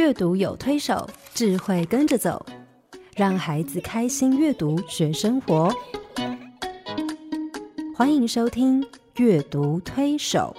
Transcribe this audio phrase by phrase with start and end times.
[0.00, 2.46] 阅读有推手，智慧跟着走，
[3.14, 5.70] 让孩子开心阅读学生活。
[7.94, 8.82] 欢迎收听
[9.16, 10.56] 《阅读推手》。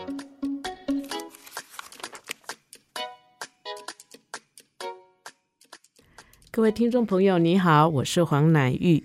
[6.51, 9.03] 各位听众朋友，你好，我是黄乃玉，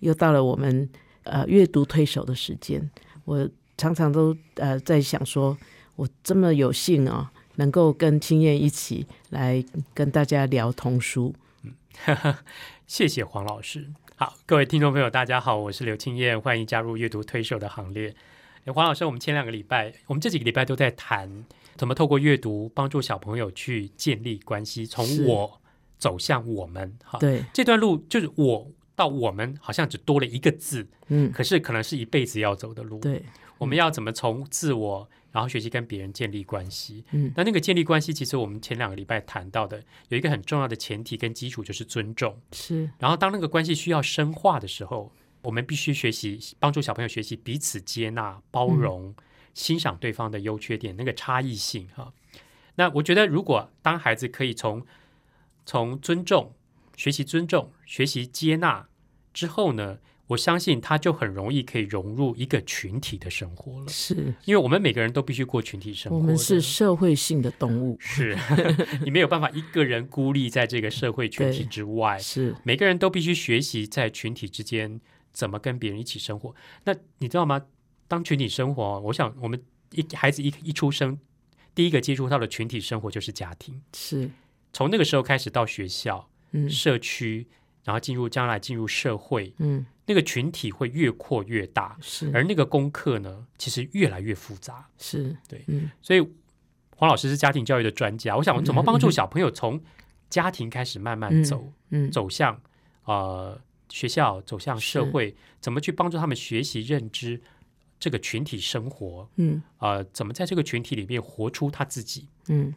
[0.00, 0.90] 又到了我们
[1.22, 2.90] 呃阅读推手的时间。
[3.24, 3.48] 我
[3.78, 5.56] 常常都呃在想说，
[5.94, 11.34] 我这么有幸啊、能够跟青燕一起来跟大家聊童书。
[12.86, 13.88] 谢谢黄老师。
[14.14, 18.14] 好，各位听众朋友，大家好，我是刘青燕，欢迎加入阅读推手的行列。
[18.64, 21.44] 诶黄老师，我们前两个礼拜，我们这几个礼拜都在谈
[21.76, 25.60] 怎么透过阅读帮助小朋友去建立关系，从我
[25.98, 26.96] 走向我们。
[27.04, 32.98] 哈，对，这段路就是我到我们，好像只多了一个字，嗯，可是可能是一辈子要走的路。
[33.00, 33.22] 对，
[33.58, 37.04] 我们要怎么从自我，然后学习跟别人建立关系？
[37.10, 42.40] 嗯，那那个建立关系，其实我们前两个礼拜谈到的有一个很重要的前提跟基础，就是尊重。
[42.52, 49.14] 是，然后当那个关系需要深化的时候，我们必须学习帮助小朋友学习彼此接纳、包容、
[49.52, 52.14] 欣赏对方的优缺点，那个差异性哈。
[52.76, 54.86] 那我觉得，如果当孩子可以从
[55.66, 56.54] 从尊重
[56.96, 58.88] 学习尊重、学习接纳
[59.34, 63.88] 之后呢，我相信他就很容易可以融入一个群体的生活了。
[63.88, 68.36] 是，因为我们每个人都必须过群体生活，我们是社会性的动物，是
[69.04, 75.00] 你没有办法一个人孤立在这个社会群体之外，是，每个人都必须学习在群体之间
[75.32, 76.54] 怎么跟别人一起生活。
[76.84, 77.62] 那你知道吗？
[78.08, 79.60] 当群体生活，我想我们
[79.92, 81.18] 一孩子一一出生，
[81.74, 83.82] 第一个接触到的群体生活就是家庭。
[83.94, 84.30] 是，
[84.72, 87.46] 从那个时候开始到学校、嗯社区，
[87.86, 94.84] 然后进入将来进入社会，嗯，那个群体会越扩越大，是，而那个功课呢，其实越来越复杂。
[94.98, 96.20] 是，对嗯，所以
[96.96, 99.80] 黄老师是家庭教育的专家，我想怎么帮助小朋友从
[100.28, 102.60] 家庭开始慢慢走，嗯，走向
[103.04, 103.56] 呃
[103.88, 107.40] 学校，走向社会，怎么去帮助他们学习认知
[108.00, 109.30] 这个群体生活？
[109.36, 112.26] 嗯呃，怎么在这个群体里面活出他自己？
[112.48, 112.74] 嗯，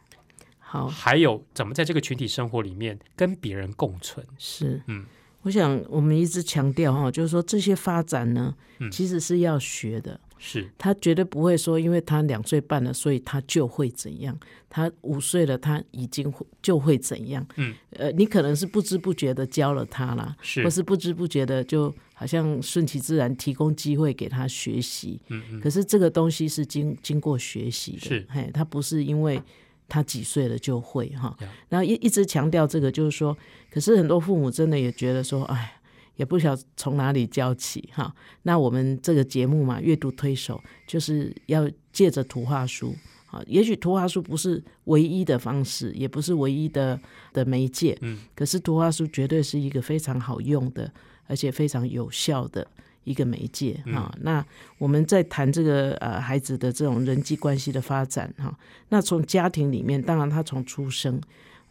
[0.71, 4.23] 好，还有怎么在这个群体生活里面跟别人共存？
[4.37, 5.03] 是，嗯，
[5.41, 8.91] 我想我们一直强调哈，就是说这些发展呢，嗯。
[8.91, 10.69] 其实是要学的，是。
[10.77, 14.35] 他绝对不会说，因为他两岁半了，所以他就会怎样；
[14.69, 17.43] 他五岁了，他已经会就会怎样。
[17.55, 20.63] 嗯，呃，你可能是不知不觉的教了他啦，是。
[20.63, 25.19] 或是不知不觉的就好像顺其自然提供机会给他学习。
[25.29, 25.59] 嗯嗯。
[25.59, 28.27] 可是这个东西是经经过学习的，是。
[28.29, 29.41] 嘿，他不是因为
[29.89, 31.35] 他几岁了就会哈。
[31.67, 33.35] 然后一一直强调这个，就是说，
[33.69, 35.73] 可是很多父母真的也觉得说，哎。
[36.15, 38.13] 也不晓从哪里教起哈，
[38.43, 42.93] 那我们这个节目嘛，阅读推手就是要借着图画书
[43.27, 46.99] 啊，也许图画书不是唯一的方式，也不是唯一的
[47.31, 50.91] 的媒介，嗯，可是图画书绝对是一个非常好用的，
[51.25, 52.67] 而且非常有效的
[53.09, 54.45] 一个媒介哈、那
[54.77, 58.55] 我们在谈这个呃孩子的这种人际关系的发展哈、
[58.89, 61.19] 那从家庭里面，当然他从出生，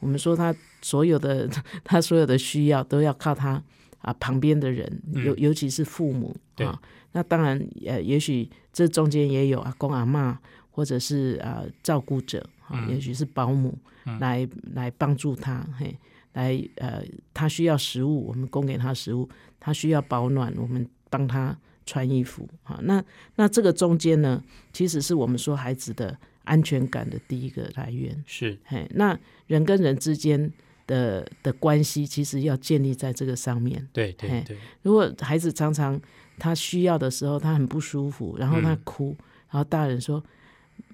[0.01, 1.49] 我们说他所有的
[1.85, 3.63] 他所有的需要都要靠他
[4.01, 6.67] 啊旁边的人，尤尤其是父母对。
[6.67, 6.81] 啊。
[7.13, 10.39] 那当然呃，也许这中间也有阿公阿妈，
[10.71, 13.79] 或者是啊、照顾者啊，也许是保姆、
[14.21, 15.97] 来来帮助他，嘿，
[16.35, 19.27] 来呃，他需要食物，我们供给他食物；
[19.59, 22.49] 他需要保暖，我们帮他穿衣服。
[22.65, 23.03] 啊，那
[23.37, 24.43] 那这个中间呢，
[24.73, 28.23] 其实是我们说孩子的安全感的第一个来源。
[28.27, 30.51] 是嘿，那人跟人之间
[30.87, 33.87] 的的关系，其实要建立在这个上面。
[33.93, 36.01] 对对对，如果孩子常常
[36.39, 39.17] 他需要的时候，他很不舒服，然后他嗯哭，
[39.51, 40.23] 然后大人说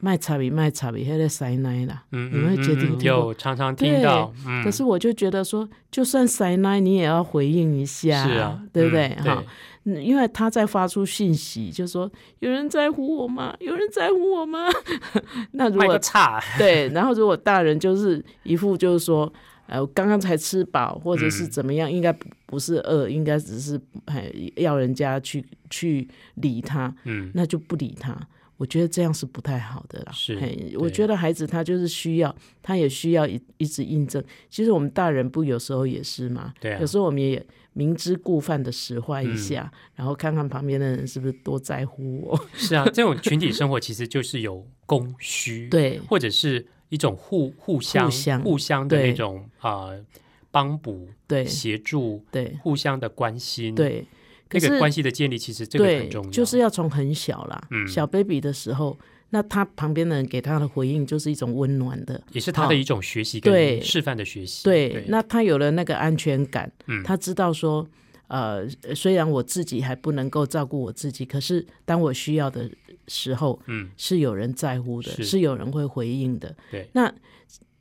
[0.01, 2.05] 卖茶比卖茶比，还在塞奶啦。
[2.13, 9.09] 嗯你们会决定有常常听到，嗯，可是我就觉得说，就算塞奶，你也要回应一下，是啊，对不对？
[9.19, 9.47] 嗯哈、嗯
[9.85, 13.55] 因为他在发出讯息，就说有人在乎我吗？
[13.61, 14.67] 有人在乎我吗？
[15.53, 19.31] 那如果差，对，然后如果大人就是一副就是说，
[19.67, 28.17] 呃，我刚刚才吃饱，或者是嗯怎么样，应该不不是饿，应该只是哎要人家去去理他，嗯，那就不理他。
[28.57, 30.13] 我觉得这样是不太好的啦。
[30.13, 30.39] 是
[30.79, 34.23] 我觉得孩子他就是需要，他也需要一一直印证。
[34.49, 42.47] 其实我们大人不有时候也是嘛，对啊有时候我们也明知故犯的使坏一嗯下，然后看看旁边的人是不是多在乎我。
[42.55, 48.11] 是啊，这种群体生活其实就是有供需，， 对，或者是一种互互相
[48.43, 50.05] 互相对的那种啊、呃
[50.53, 54.07] 帮补、对，协助、对，互相的关心，，对。
[54.61, 57.87] 可是那个关系的建立，其实这个很重要，就是要从很小啦，嗯。
[57.87, 58.97] 小 baby 的时候，
[59.31, 64.65] 那他旁边的人给他的回应就是一种温暖的，也是他的一种学习对跟示范的学习。
[64.65, 67.03] 对，那他有了那个安全感，嗯。
[67.03, 67.87] 他知道说，
[68.29, 72.71] 呃，虽然我自己还不能够照顾我自己，可是当我需要的
[73.09, 75.25] 时候，嗯，是有人在乎的，是。
[75.25, 76.55] 是有人会回应的。
[76.71, 77.13] 对，那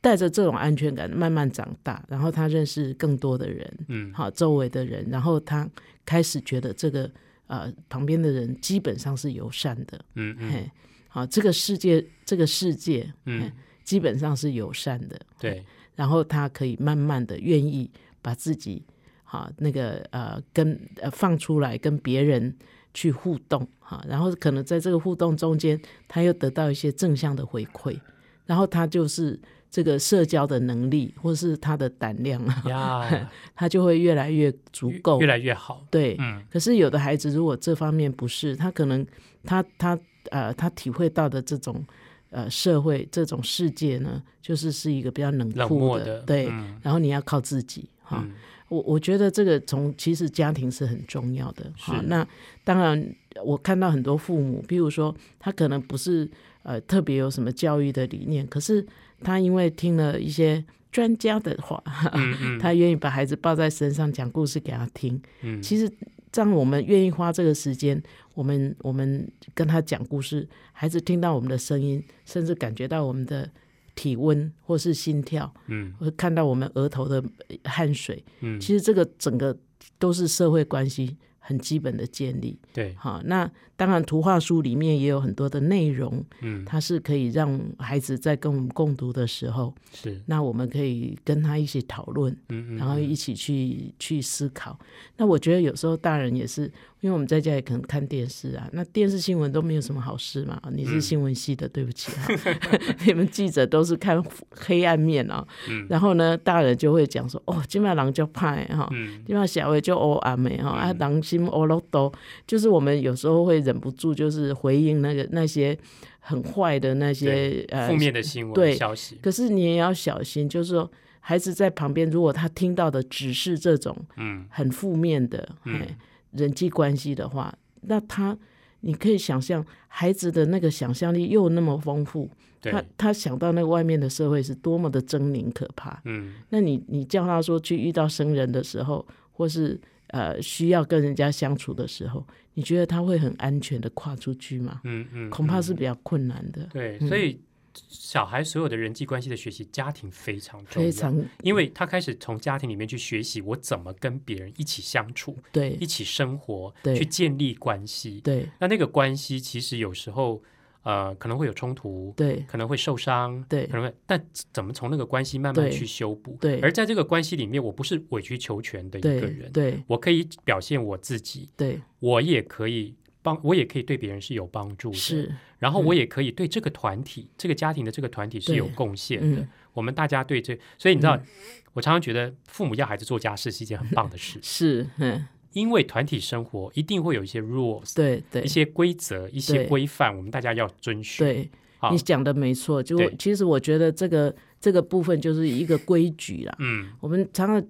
[0.04, 4.12] 带着这种安全感慢慢长大，然后他认识更多的人，嗯。
[4.12, 5.66] 好，周围的人，然后他
[6.04, 7.10] 开始觉得这个
[7.46, 10.52] 呃旁边的人基本上是友善的，嗯嗯。
[10.52, 10.70] 嘿，
[11.08, 13.50] 好，这个世界这个世界，嗯，
[13.82, 15.64] 基本上是友善的，对，
[15.96, 17.90] 然后他可以慢慢的愿意
[18.20, 18.84] 把自己
[19.24, 22.54] 哈那个呃跟呃放出来跟别人
[22.92, 27.98] 去互动哈，然后可能在这个互动中间，他又得到一些正向的回馈，
[28.44, 29.40] 然后他就是
[29.74, 32.40] 这个社交的能力或是他的胆量
[32.70, 33.10] 啊，
[33.56, 35.26] 他就会越来越足够越。
[35.26, 35.84] 来越好。
[35.90, 39.04] 对，嗯可是有的孩子如果这方面不是，他可能
[39.42, 39.98] 他他
[40.30, 41.84] 呃他体会到的这种
[42.30, 48.22] 呃社会这种世界呢，就是是一个比较冷冷酷漠的对，嗯然后你要靠自己哈。
[48.24, 48.30] 嗯
[48.68, 51.70] 我我觉得这个从其实家庭是很重要的。
[52.06, 52.26] 那
[52.64, 56.28] 当然，我看到很多父母，比如说他可能不是
[56.62, 58.84] 呃特别有什么教育的理念，可是
[59.24, 61.82] 他因为听了一些专家的话，
[62.12, 62.58] 嗯嗯。
[62.60, 65.20] 他愿意把孩子抱在身上讲故事给他听。
[65.42, 65.90] 嗯，其实，
[66.32, 68.00] 让我们愿意花这个时间，
[68.34, 73.50] 我们我们跟他讲故事，孩子听到我们的声音，甚至感觉到我们的
[73.94, 75.92] 体温或是心跳，嗯。
[75.98, 77.24] 或看到我们额头的
[77.64, 79.56] 汗水，嗯，其实这个整个
[79.98, 82.58] 都是社会关系很基本的建立。
[82.72, 94.78] 对，好，那当然图画书里面也有很多的内容，嗯它是可以让孩子在跟我们共读的时候，是，那我们可以跟他一起讨论，嗯嗯，然后一起去去思考。
[95.16, 96.62] 那我觉得有时候大人也是，
[97.00, 100.60] 因为我们在家也可能看电视啊，那电视新闻都没有什么好事嘛。
[100.72, 102.28] 你是嗯新闻系的，对不起啊，
[103.06, 105.46] 你们记者都是看黑暗面啊。
[105.68, 108.88] 嗯然后呢，大人就会讲说，哦，今晚狼就派哈。
[108.92, 112.12] 嗯今晚小伟就欧阿美哈啊，狼心欧罗多，
[112.46, 115.76] 就是我们有时候会忍不住，就是回应那个那些
[116.20, 118.74] 很坏的那些呃负面的新闻对。
[118.74, 120.88] 消息，可是你也要小心，就是说
[121.20, 124.46] 孩子在旁边，如果他听到的只是这种嗯。
[124.50, 125.80] 很负面的、嗯。
[125.80, 125.88] 嘿
[126.32, 128.36] 人际关系的话，那他
[128.80, 132.28] 你可以想象，孩子的那个想象力又那么丰富，
[132.60, 136.02] 他，他想到那个外面的社会是多么的狰狞可怕。
[136.04, 136.34] 嗯。
[136.48, 139.80] 那你你叫他说去遇到生人的时候，或是
[140.14, 142.24] 呃需要跟人家相处的时候，
[142.54, 144.80] 你觉得他会很安全的跨出去吗？
[144.84, 147.40] 嗯嗯，恐怕嗯是比较困难的，对，嗯所以
[147.88, 158.20] 小孩所有的人际关系的学习，家庭非常重要，非常因为他开始从家庭里面去学习我怎么跟别人一起相处，对一起生活，对去建立关系。
[158.20, 160.40] 对那那个关系其实有时候
[160.84, 166.38] 呃可能会有冲突，对可能会受伤，对可能会，但怎么从那个关系慢慢去修补？
[166.40, 175.34] 对而在这个关系里面，我不是委曲求全的一个人，对我可以表现我自己，对我也可以帮，我也可以对别人是有帮助的，是。
[175.58, 179.40] 然后嗯我也可以对这个团体、这个家庭的这个团体是有贡献的。
[179.40, 181.26] 嗯我们大家对这，所以你知道，嗯
[181.72, 188.42] 我常常觉得父母要孩子做家事是一件很棒的事，是，嗯，因为团体生活一定会有一些 rules，对对。
[188.42, 189.66] 一些规则、一些对。
[189.66, 191.26] 规范，我们大家要遵循。
[191.26, 191.90] 对，好。
[191.90, 192.82] 你，讲的没错。
[192.82, 196.54] 就其实我觉得这个这个部分就是一个规矩啦。
[196.58, 197.62] 嗯，我们常常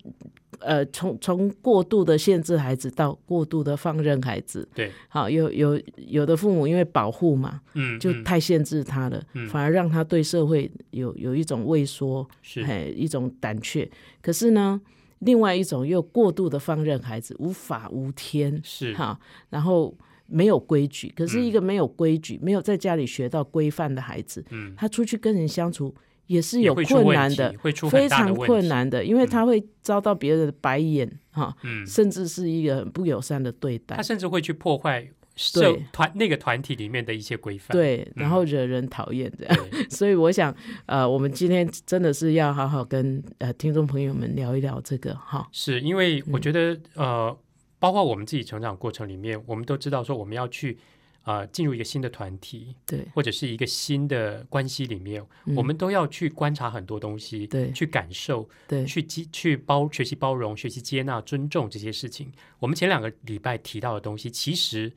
[0.61, 8.01] 呃，从从过度的限制孩子到过度的放任孩子，对，好，有有有的父母因为保护嘛，嗯，嗯。
[8.01, 9.47] 就太限制他了，嗯。
[9.49, 13.91] 反而让他对社会有有一种畏缩，是，哎，一种胆怯。
[14.23, 14.81] 可是呢，
[15.25, 19.19] 另外一种又过度的放任孩子，无法无天，是，哈，
[19.51, 19.95] 然后
[20.27, 21.13] 没有规矩。
[21.17, 25.95] 可是嗯一个没有规矩、没有在家里学到规范的孩子，嗯，他出去跟人相处
[26.27, 28.35] 也是有困难的，会出很非常。
[28.35, 34.03] 困难的，因为他会遭到别人的白眼哈，嗯，甚至是一个很不友善的对待他。
[34.03, 35.85] 甚至会去破坏社对。
[35.93, 37.77] 团那个团体里面的一些规范。
[37.77, 40.55] 对，然后惹人讨厌这样， 所以我想，
[40.87, 45.49] 呃，我们今天真的是要好好跟呃听众朋友们聊一聊这个哈。
[45.53, 47.37] 是因为我嗯觉得、呃，
[47.79, 50.79] 包括我们自己成长过程里面，我们都知道说我们要去
[51.25, 53.07] 呃进入一个新的团体对。
[53.15, 55.55] 或者是一个新的关系里面，嗯。
[55.57, 57.73] 我们都要去观察很多东西，对。
[57.73, 58.85] 去感受，对。
[58.85, 62.31] 去接去包学习包容、学习接纳、尊重这些事情。
[62.59, 64.93] 我们前两个礼拜提到的东西，其实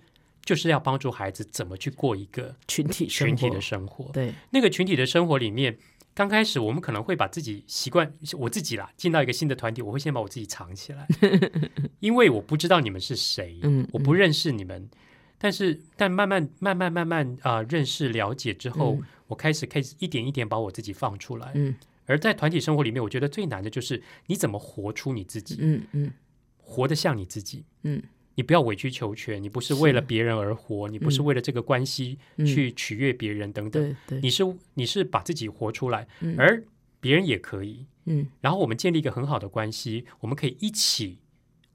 [0.48, 4.10] 就是要帮助孩子怎么去过一个群体群体的生活。
[4.13, 5.77] 对那个群体的生活里面，
[6.13, 11.06] 刚开始我们可能会把自己习惯，我自己啦，进到一个新的团体，我会先把我自己藏起来，
[12.00, 14.89] 因为我不知道你们是谁，嗯我不认识你们。
[15.38, 21.51] 但是但慢慢慢慢慢慢啊、认识了解之后，嗯我开始开始一点一点把我自己放出来。
[21.56, 21.75] 嗯
[22.06, 26.13] 而在团体生活里面，我觉得最难的就是你怎么活出你自己，嗯嗯
[26.58, 27.66] 活得像你自己。
[27.84, 28.01] 嗯
[28.38, 31.25] 你不要委曲求全，你不是是为了别人而活，你不是嗯。
[31.25, 32.46] 为了这个关系嗯。
[32.46, 34.44] 去取悦别人等等，你是
[34.75, 36.36] 你是把自己活出来，嗯。
[36.38, 36.63] 而
[37.00, 37.88] 别人也可以。
[38.06, 38.27] 嗯。
[38.39, 41.17] 然后我们建立一个很好的关系，我们可以一起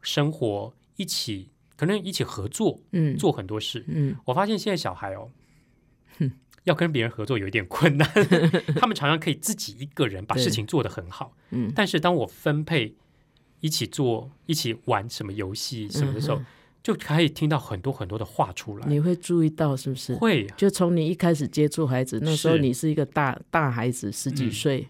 [0.03, 3.17] 生活，一起可能一起合作嗯。
[3.17, 3.85] 做很多事。
[3.89, 4.15] 嗯。
[4.27, 5.33] 我发现现在小孩哦
[6.21, 6.31] 哼，
[6.63, 8.09] 要跟别人合作有一点困难，
[8.79, 11.73] 他们常常可以自己一个人把事情做得很好，嗯。
[11.75, 12.95] 但是当我分配
[13.63, 16.47] 一起做、一起玩什么游戏什么的时候，嗯
[16.83, 18.87] 就可以听到很多很多的话出来。
[18.89, 20.17] 你会注意到是不是？
[20.17, 24.89] 会就从你一开始接触孩子，那时候你是一个大大孩子，十几嗯岁，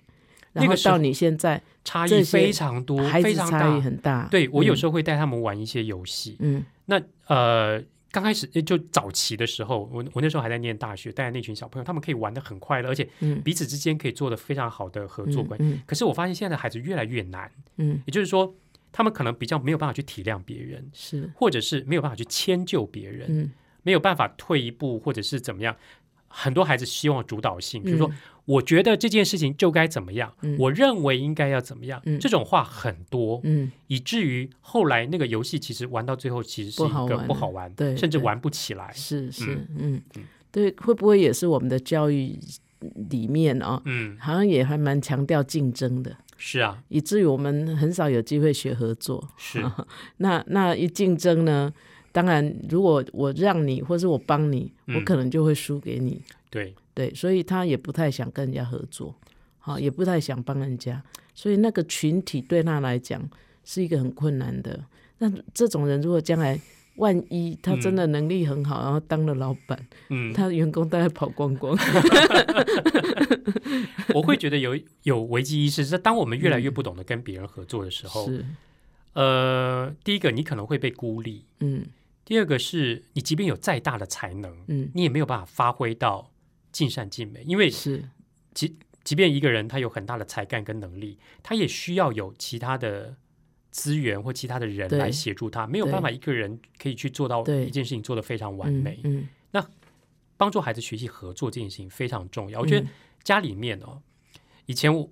[0.55, 3.79] 然后到你现在，差异非常多，差异大。
[3.79, 4.27] 很大。
[4.31, 7.79] 对我有时，候会带他们玩一些游戏，嗯那呃，
[8.13, 15.65] 刚开始就早期的时候，我我那时候还在念大学，带那群小朋友，他们可以玩的很快乐，而且嗯，彼此之间可以做的非常好的合作关系。
[15.67, 18.55] 嗯可是我发现现在的孩子越来越难，嗯，也就是说，
[18.93, 23.51] 他们可能比较没有办法去体谅别人，是，或者是没有办法去迁就别人，嗯
[23.83, 25.75] 没有办法退一步，或者是怎么样。
[26.33, 28.13] 很多孩子希望主导性，比如说，嗯
[28.45, 30.57] 我觉得这件事情就该怎么样，嗯。
[30.59, 32.19] 我认为应该要怎么样，嗯。
[32.19, 33.71] 这种话很多，嗯。
[33.87, 37.27] 以至于后来那个游戏其实玩到最后其实是一个不好玩。
[37.29, 38.91] 不好玩，对对甚至玩不起来。
[38.93, 40.03] 是是嗯，
[40.51, 42.37] 对，会不会也是我们的教育
[43.11, 49.29] 里面啊、嗯，好像也还蛮强调竞争的，是啊，以至于我们很少有机会学合作。
[49.37, 49.65] 是，
[50.19, 51.73] 那那一竞争呢？
[52.13, 56.21] 当然，如果我让你，或是我帮你，我嗯可能就会输给你。
[56.51, 59.15] 对，对，所以他也不太想跟人家合作，
[59.59, 61.03] 好，也不太想帮人家，
[61.35, 63.23] 所以那个群体对他来讲
[63.65, 64.79] 是一个很困难的。
[65.19, 66.61] 那这种人如果将来
[66.97, 71.75] 万一他真的能力很好，然后当了老板，嗯，他的员工大概跑光光。
[74.15, 78.45] 我会觉得有有危机意识，是当我们越来越不懂得跟别人合作的时候，是，
[79.15, 81.83] 呃，第一个你可能会被孤立，嗯
[82.25, 86.31] 第二个是你即便有再大的才能，嗯，你也没有办法发挥到
[86.71, 88.09] 尽善尽美，因为是，
[88.55, 93.17] 即便一个人他有很大的才干跟能力，他也需要有其他的
[93.71, 99.01] 资源或其他的人来协助他，没有办法一个人可以去做到一件事情做得非常完美。
[99.05, 99.29] 嗯
[100.39, 102.59] 帮助孩子学习合作这件事情非常重要。
[102.59, 102.89] 我觉得嗯
[103.23, 104.03] 家里面哦，
[104.67, 105.09] 以前我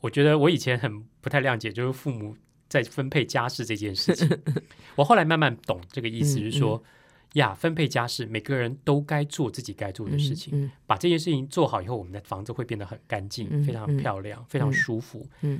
[0.00, 2.36] 我觉得我以前很不太谅解，就是父母
[2.72, 4.28] 在分配家事这件事情。
[4.96, 6.82] 我后来慢慢懂这个意思，嗯是说。
[7.34, 10.52] 呀，分配家事，每个人都该做自己该做的事情。
[10.52, 15.26] 嗯把这件事情做好以后，我们的房子会变得很干净，嗯非常嗯漂亮，非常舒服。
[15.40, 15.58] 嗯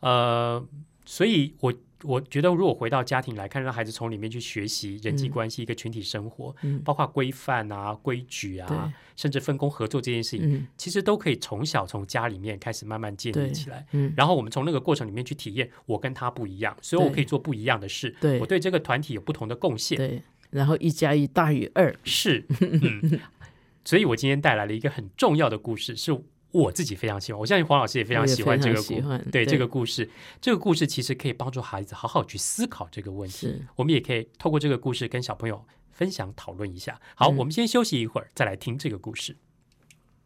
[0.00, 0.66] 呃，
[1.04, 1.72] 所以我
[2.04, 13.86] 我觉得，如果回到家庭来看，让孩子从里面去学习人际嗯关系、一个群体生活，嗯包括规范啊、规矩啊，甚至分工合作这件事情，嗯其实都可以从小从家里面开始慢慢建立起来。
[13.92, 18.14] 嗯，然后我们从那个过程里面去体验，我跟他不一样，所以我可以做不一样的事。
[18.20, 19.96] 对我对这个团体有不同的贡献。
[19.96, 23.20] 对，然后一加一大于二，是，嗯，
[23.84, 26.12] 所以我今天带来了一个很重要的故事，是
[26.52, 28.94] 我自己非常喜欢，我相信黄老师也非常喜欢这个故，事
[29.30, 33.62] 对对这个故事，这个故事其实可以帮助孩子好好去思考这个问题。
[33.74, 37.00] 我们也可以透过这个故事跟小朋友分享讨论一下。
[37.14, 39.36] 好，嗯我们先休息一会儿，再来听这个故事。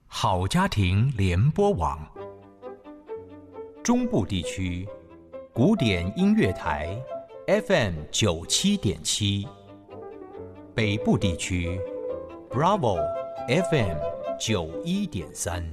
[0.09, 2.05] 好家庭联播网，
[3.85, 4.87] 中部地区
[5.53, 7.01] 古典音乐台
[7.47, 9.47] FM 九七点七，
[10.75, 11.81] 北部地区
[12.51, 12.99] Bravo
[13.47, 13.97] FM
[14.41, 15.65] 九一点三。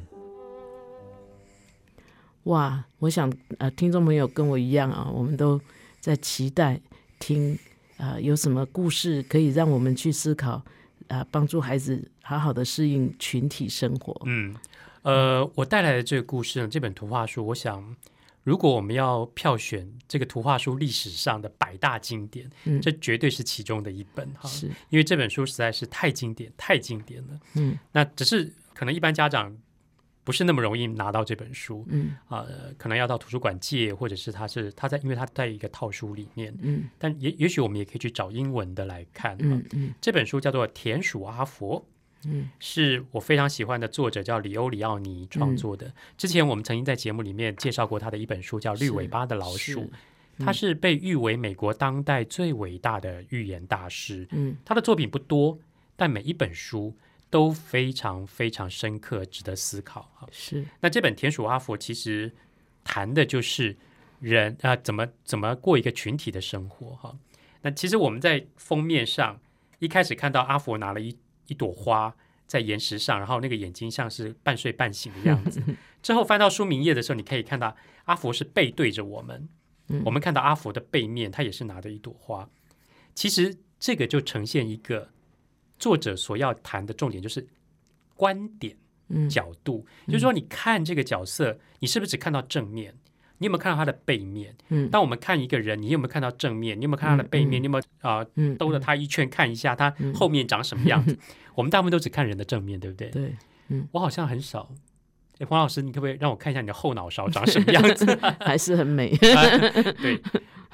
[2.43, 2.83] 哇！
[2.99, 5.59] 我想呃，听众朋友跟我一样啊，我们都
[5.99, 6.79] 在期待
[7.19, 7.53] 听
[7.97, 10.51] 啊、呃有什么故事可以让我们去思考
[11.07, 14.19] 啊、呃帮助孩子好好的适应群体生活。
[14.25, 14.53] 嗯，
[15.03, 17.95] 呃，我带来的这个故事呢，这本图画书，我想，
[18.43, 24.49] 如果我们要票选这个图画书历史上的百大经典，嗯这绝对是其中的一本哈。
[24.49, 27.39] 是，因为这本书实在是太经典，太经典了。
[27.55, 29.55] 嗯那只是可能一般家长
[30.23, 32.45] 不是那么容易拿到这本书嗯啊、
[32.77, 36.53] 可能要到图书馆借，或者是他是他在，因为他在一个套书里面。
[36.61, 39.35] 嗯但也也许我们也可以去找英文的来看。
[39.39, 41.79] 嗯啊嗯这本书叫做《田鼠阿佛》。
[42.25, 45.91] 嗯是我非常喜欢的作者，叫里欧里奥尼创作的。
[46.17, 49.89] 之前我们曾经在节目里面介绍过他的一本书，叫《绿尾巴的老鼠》是，
[50.39, 54.25] 他是被誉为美国当代最伟大的预言大师。
[54.31, 55.59] 嗯他的作品不多，
[55.97, 56.95] 但每一本书
[57.33, 60.29] 都非常非常深刻，值得思考哈。
[60.31, 62.31] 是，那这本《田鼠阿佛》其实
[62.83, 63.75] 谈的就是
[64.19, 67.17] 人啊、怎么怎么过一个群体的生活哈。
[67.63, 69.39] 那其实我们在封面上
[69.79, 75.59] 一开始看到阿佛拿了一一朵花在岩石上，然后那个眼睛像是半睡半醒的样子。
[76.03, 77.75] 之后翻到书名页的时候，你可以看到
[78.05, 79.49] 阿佛是背对着我们，
[80.05, 82.47] 我们看到阿佛的背面，他也是拿着一朵花。
[83.15, 85.09] 其实这个就呈现一个
[85.83, 87.45] 作者所要谈的重点，就是
[88.15, 88.73] 观点、
[89.29, 89.85] 角度。
[90.07, 92.93] 就是说，你看这个角色，你是不是只看到正面？
[93.39, 94.55] 你有没有看到他的背面？
[94.69, 96.79] 嗯，当我们看一个人，你有没有看到正面？
[96.79, 97.61] 你有没有看他的背面？
[97.61, 98.25] 你有没有啊？
[98.57, 101.19] 兜了他一圈，看一下他后面长什么样子？
[101.55, 103.09] 我们大部分都只看人的正面，对不对？
[103.09, 103.35] 对，
[103.67, 104.73] 嗯，我好像很少。
[105.39, 108.05] 哎，黄老师，你可不可以让我看一下你的后脑勺长什么样子？
[108.39, 109.09] 还是很美。
[109.19, 110.21] 对，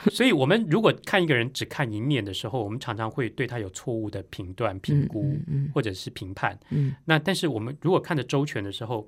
[0.12, 5.38] 所以，我们如果看一个人只看一面的时候，我们常常会对他有错误的评断、评估，
[5.74, 6.60] 或者是评判。
[6.70, 9.08] 嗯，那但是我们如果看的周全的时候，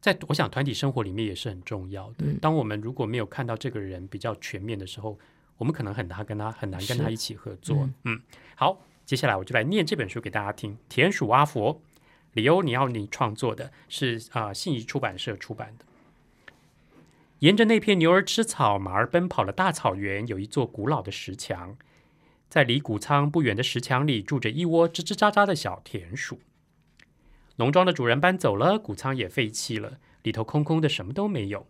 [0.00, 2.26] 在我想团体生活里面也是很重要的。
[2.40, 5.18] 当我们如果没有看到这个人比较全面的时候，
[5.58, 7.88] 我们可能很难跟他很难跟他一起合作。
[8.04, 8.20] 嗯，
[8.54, 11.74] 好，接下来我就来念这本书给大家听，《田鼠阿佛》。
[12.34, 15.84] 里欧尼奥尼创作的是啊，信宜出版社出版的。
[17.42, 21.76] 沿着那片牛儿吃草、马儿奔跑的大草原，有一座古老的石墙。
[22.48, 26.38] 在离谷仓不远的石墙里，住着一窝吱吱喳喳的小田鼠。
[27.56, 31.66] 农庄的主人搬走了，谷仓也废弃了，里头空空的，什么都没有。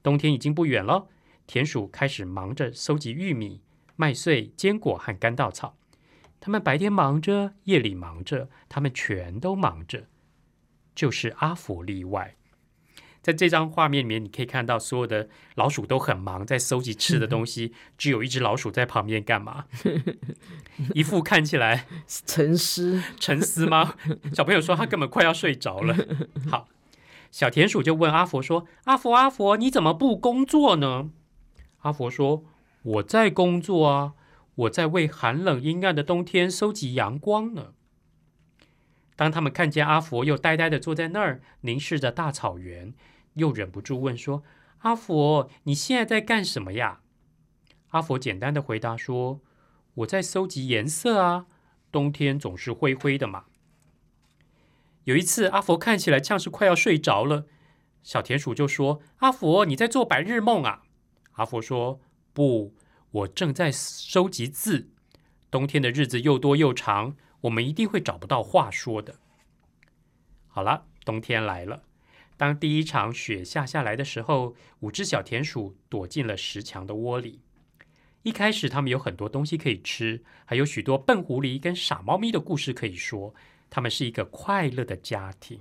[0.00, 1.08] 冬天已经不远了，
[1.48, 3.62] 田鼠开始忙着收集玉米、
[3.96, 5.76] 麦穗、坚果和干稻草。
[6.38, 10.06] 他们白天忙着，夜里忙着，他们全都忙着，
[10.94, 12.35] 就是阿佛例外。
[13.26, 19.64] 在这张画面里面，你可以看到所有的老鼠都很忙，在搜集吃的东西，只有一只老鼠在旁边干嘛？
[20.94, 23.96] 一副看起来 沉思沉思吗？
[24.32, 25.96] 小朋友说他根本快要睡着了。
[26.48, 26.68] 好，
[27.32, 31.10] 小田鼠就问阿佛说：“阿佛阿佛，你怎么不工作呢？”
[31.82, 32.44] 阿佛说
[32.84, 34.12] ：“我在工作啊。”
[34.54, 37.72] 我在为寒冷阴暗的冬天收集阳光呢。
[39.16, 42.94] 当他们看见阿佛又呆呆的坐在那儿凝视着大草原，
[43.36, 44.42] 又忍不住问说
[44.84, 47.00] ：“阿佛，你现在在干什么呀？”
[47.90, 49.40] 阿佛简单的回答说
[49.94, 51.46] ：“我在收集颜色啊，
[51.90, 53.44] 冬天总是灰灰的嘛。”
[55.04, 57.46] 有一次，阿佛看起来像是快要睡着了，
[58.02, 60.82] 小田鼠就说：“阿佛，你在做白日梦啊？”
[61.34, 62.00] 阿佛说
[62.34, 62.74] ：“不。”
[63.12, 64.90] 我正在收集字。
[65.50, 69.20] 冬天的日子又多又长，我们一定会找不到话说的。
[70.48, 71.84] 好了，冬天来了。
[72.36, 77.40] 当第一场雪下下来的时候，五只小田鼠躲进了石墙的窝里。
[78.22, 83.34] 一开始，他们有很多东西可以吃，还有许多笨狐狸跟傻猫咪的故事可以说。
[83.68, 85.60] 他们是一个快乐的家庭。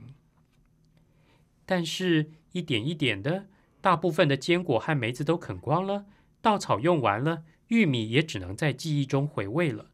[1.65, 3.47] 但是，一点一点的，
[3.81, 6.05] 大部分的坚果和梅子都啃光了。
[6.41, 9.91] 稻草用完了，玉米也只能在记忆中回味了。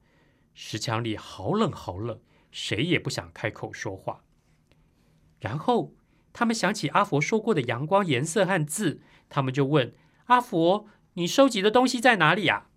[0.53, 2.19] 石墙里好冷好冷，
[2.51, 4.25] 谁也不想开口说话。
[5.39, 5.93] 然后
[6.33, 9.93] 他们想起阿佛说过的阳光、颜色和字，他们就问
[10.25, 12.67] 阿佛：“你收集的东西在哪里呀？”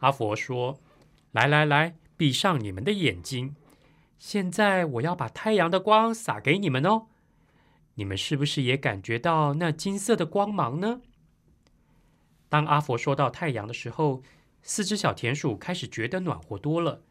[0.00, 0.80] 阿佛说
[1.32, 3.56] ：“来来来，闭上你们的眼睛。
[4.18, 7.06] 现在我要把太阳的光洒给你们哦。
[7.94, 11.00] 你们是不是也感觉到那金色的光芒呢？”
[12.50, 14.22] 当阿佛说到太阳的时候，
[14.62, 17.02] 四只小田鼠开始觉得暖和多了。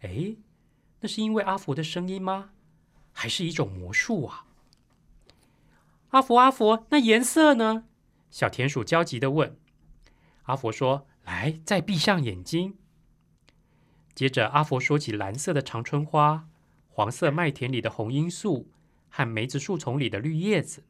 [0.00, 0.34] 哎，
[1.00, 2.50] 那是因为阿佛的声音吗？
[3.12, 4.46] 还是一种魔术啊？
[6.10, 7.84] 阿佛，阿佛，那颜色呢？
[8.30, 9.56] 小田鼠焦急的问。
[10.44, 12.78] 阿佛说：“来，再闭上眼睛。”
[14.14, 16.48] 接着，阿佛说起蓝色的长春花、
[16.88, 18.68] 黄色麦田里的红罂粟
[19.10, 20.84] 和梅子树丛里的绿叶子。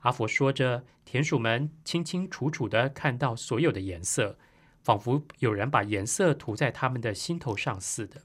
[0.00, 4.38] 阿佛说着，田鼠们清清楚楚的看到所有的颜色，
[4.82, 8.22] 仿佛有人把颜色涂在他们的心头上似的。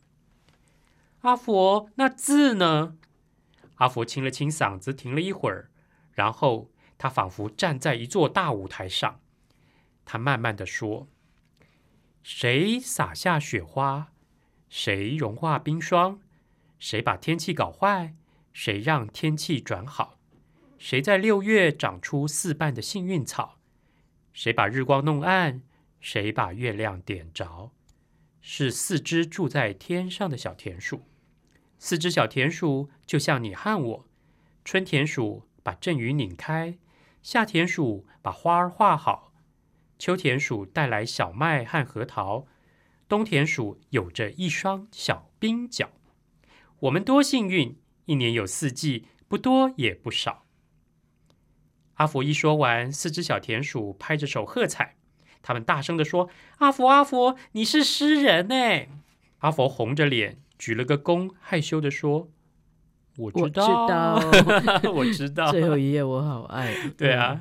[1.22, 2.98] 阿佛，那字呢？
[3.76, 5.72] 阿佛清了清嗓子，停了一会儿，
[6.14, 9.20] 然后他仿佛站在一座大舞台上。
[10.06, 11.08] 他慢慢的说
[12.24, 14.12] ：“谁撒下雪花？
[14.70, 16.20] 谁融化冰霜？
[16.80, 18.16] 谁把天气搞坏？
[18.52, 20.20] 谁让天气转好？”
[20.78, 23.58] 谁在六月长出四瓣的幸运草？
[24.34, 25.62] 谁把日光弄暗？
[26.02, 27.72] 谁把月亮点着？
[28.42, 31.04] 是四只住在天上的小田鼠。
[31.80, 34.06] 四只小田鼠就像你和我。
[34.66, 36.78] 春田鼠把阵雨拧开，
[37.22, 39.34] 夏田鼠把花儿画好，
[39.98, 42.46] 秋田鼠带来小麦和核桃，
[43.08, 45.90] 冬田鼠有着一双小冰脚。
[46.82, 50.46] 我们多幸运，一年有四季，不多也不少。
[51.96, 54.98] 阿佛一说完，四只小田鼠拍着手喝彩。
[55.42, 58.56] 他们大声的说：“阿佛，阿佛，你是诗人呢！”
[59.40, 62.30] 阿佛红着脸举了个躬，害羞的说
[63.18, 64.20] ：“我我知道，
[64.94, 65.52] 我知道。
[65.52, 67.40] 最后一页我好爱，对啊，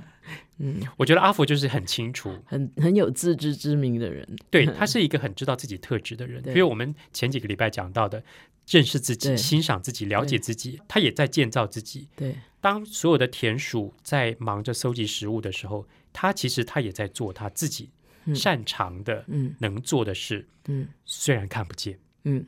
[0.59, 6.43] 嗯，我觉得阿福就是很清楚，很很有自知之明的人，对 他是一个很知道自己特质的人。
[6.43, 6.53] 对。
[6.55, 8.23] 比如我们前几个礼拜讲到的，
[8.69, 12.09] 认识自己、欣赏自己、了解自己，他也在建造自己。
[12.17, 12.37] 对。
[12.61, 17.91] 当所有的田鼠在忙着搜集食物的时候，他其实他也在做他自己
[18.27, 18.35] 嗯。
[18.35, 19.55] 擅长的、嗯。
[19.59, 20.87] 能做的事，嗯。
[21.05, 21.99] 虽然看不见。
[22.25, 22.47] 嗯，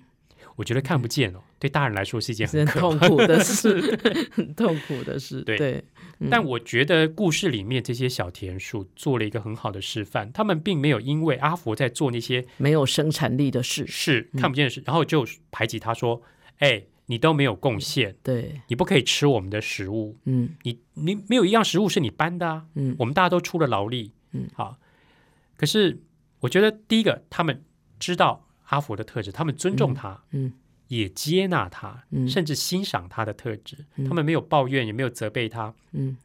[0.55, 3.99] 我觉得看不见哦，对大人来说是一件很痛苦的事，
[4.33, 5.85] 很痛苦的事，对对，
[6.19, 6.29] 嗯。
[6.31, 16.21] 但我觉得故事里面这些小田鼠做了一个很好的示范，他们并没有因为阿佛在做那些没有生产力的事，是看不见的事，然后就排挤他说
[16.61, 20.51] ：“哎，你都没有贡献，对，你不可以吃我们的食物，嗯。
[20.65, 22.95] 你你没有一样食物是你搬的啊，嗯。
[22.99, 24.77] 我们大家都出了劳力，嗯，好。
[25.57, 25.99] 可是
[26.41, 27.65] 我觉得第一个，他们
[27.99, 30.53] 知道阿佛的特质，他们尊重他，嗯
[30.89, 32.29] 也接纳他，嗯。
[32.29, 34.09] 甚至欣赏他的特质，嗯。
[34.09, 35.75] 他们没有抱怨，也没有责备他。
[35.93, 36.17] 嗯。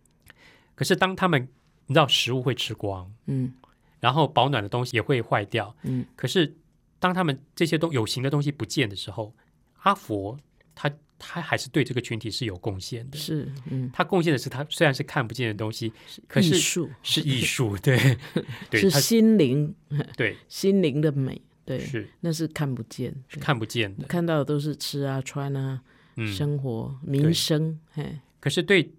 [0.75, 1.47] 可是当他们
[1.87, 3.53] 你知道食物会吃光，嗯。
[3.99, 6.05] 然后保暖的东西也会坏掉，嗯。
[6.15, 6.55] 可是
[6.99, 9.33] 当他们这些东有形的东西不见的时候，
[9.81, 10.37] 阿佛
[10.73, 13.17] 他他还是对这个群体是有贡献的。
[13.17, 15.91] 是，嗯，他贡献的是他虽然是看不见的东西，
[16.27, 16.89] 可是艺术。
[17.03, 18.17] 是艺术，对。
[18.71, 19.75] 对，是心灵，
[20.15, 20.37] 对。
[20.47, 22.09] 心灵的美，对，是。
[22.21, 25.79] 那是看不见，是看不见的，看到的都是吃啊、穿啊、
[26.15, 26.33] 嗯。
[26.33, 28.91] 生活、民生，嘿，可是对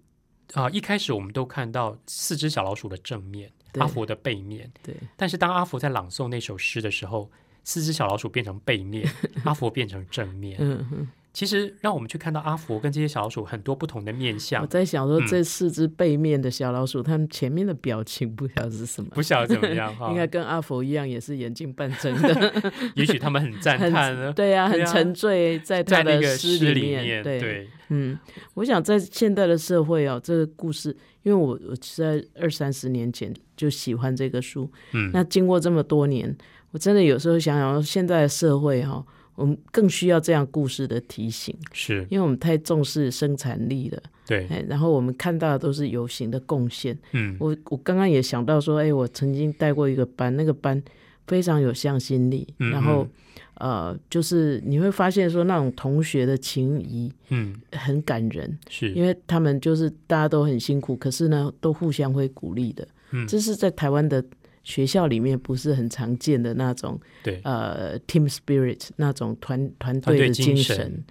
[0.53, 7.29] 啊、一开始我们都看到四只小老鼠的正面，阿佛的背面，对，但是当阿佛在朗诵那首诗的时候，
[7.65, 9.05] 四只小老鼠变成背面，
[9.43, 10.57] 阿佛变成正面。
[10.61, 11.07] 嗯嗯。
[11.33, 20.15] 其实让我们去看到阿佛跟这些小老鼠很多不同的面相我，在想说，嗯这四只背面的小老鼠，它们前面的表情不晓得是什么，不晓得怎么样 哈应。
[20.15, 22.53] 该跟阿佛一样，也是眼睛半睁的，
[22.95, 28.19] 也许他们很赞叹呢， 对呀、很沉醉在他的诗诗里面，面，对，对，嗯，
[28.55, 36.35] 我想在现代的社会哦，这个故事，因为我我是在二三十年前就喜欢这个书，嗯，那经过这么多年，
[36.71, 39.03] 我真的有时候想想，现在的社会哈、
[39.35, 42.05] 我们更需要这样故事的提醒，是。
[42.09, 46.97] 因为我们太重视生产力了，对，哎，然后我们看到的都是有形的贡献。
[47.13, 50.81] 嗯，我我刚刚也想到说，哎，我曾经带过一个班，那个班
[51.27, 53.07] 非常有向心力，嗯然后
[53.55, 62.87] 呃，就是你会发现说那种同学的情谊嗯，很感人，是，因为他们就是大家都很辛苦，可是呢，都互相会鼓励的。
[63.11, 63.25] 嗯。
[63.27, 64.23] 这是在台湾的
[64.63, 70.75] 学校里面不是很常见的那种对，呃 team spirit 那种团团团队队的精精神。
[70.75, 71.03] 神。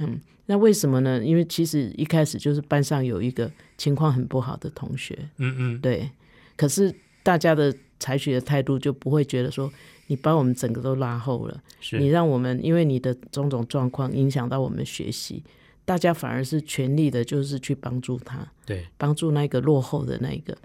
[0.00, 1.24] 嗯，那为什么呢？
[1.24, 6.08] 因为其实一开始就是班上有一个情况很不好的同学，嗯嗯，对，
[6.56, 6.94] 可是
[7.24, 9.68] 大家的采取的态度就不会觉得说
[10.06, 11.60] 你把我们整个都拉后了，
[11.98, 15.42] 你，让我们因为你的种种状况影响到我们学习，
[15.84, 20.56] 大家反而是全力的，就是去帮助他，对，帮助那个落后的那一个，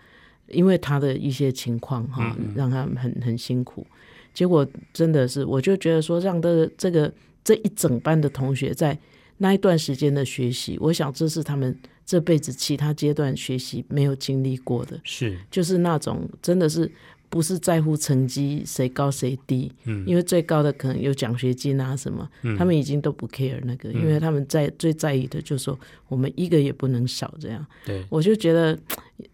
[0.53, 3.85] 因为他的一些情况哈，让他很很辛苦。
[4.33, 7.13] 结果真的是，我就觉得说，让这个这个
[7.43, 8.97] 这一整班的同学在
[9.37, 16.91] 那一段时间的学习，我想这是他们这辈子其他阶段学习没有经历过的，是，就是那种真的是
[17.33, 22.55] 不是在乎成绩谁高谁低，嗯，因为最高的可能有奖学金啊什么，嗯。
[22.55, 27.65] 他们已经都不 care 那个，因为他们在最在意的就是说我们一个也不能少这样。
[27.87, 28.77] 对，我就觉得，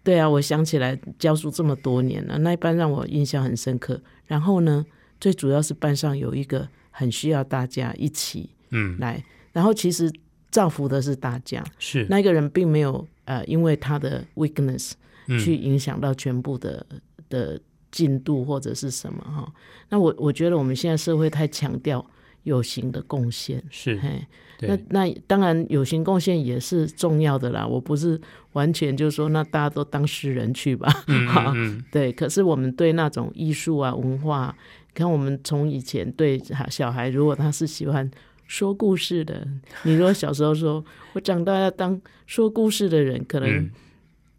[0.02, 4.02] 对啊，我想起来教书这么多年了，那一班让我印象很深刻。
[4.28, 4.86] 然后呢，
[5.20, 10.10] 最主要是班上有一个很需要大家一起嗯，来，然后其实
[10.50, 11.62] 造福的是大家。
[11.78, 14.94] 是，那个人并没有呃，因为他的 weakness
[15.28, 15.38] 嗯。
[15.38, 16.86] 去影响到全部的
[17.30, 17.60] 的
[17.92, 19.54] 进度或者是什么哈。
[19.90, 22.06] 那我我觉得我们现在社会太强调
[22.44, 24.26] 有形的贡献，是，嘿，
[24.62, 27.66] 那，那当然有形贡献也是重要的啦。
[27.66, 28.20] 我不是
[28.54, 32.12] 完全就说那大家都当诗人去吧，嗯好嗯对。
[32.12, 34.56] 可是我们对那种艺术啊文化，
[34.94, 38.10] 看我们从以前对小孩，如果他是喜欢。
[38.50, 39.48] 说故事的，
[39.84, 43.70] 你如果小时候说，我长大要当说故事的人，可能、嗯，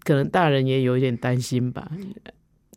[0.02, 1.88] 可能大人也有一点担心吧。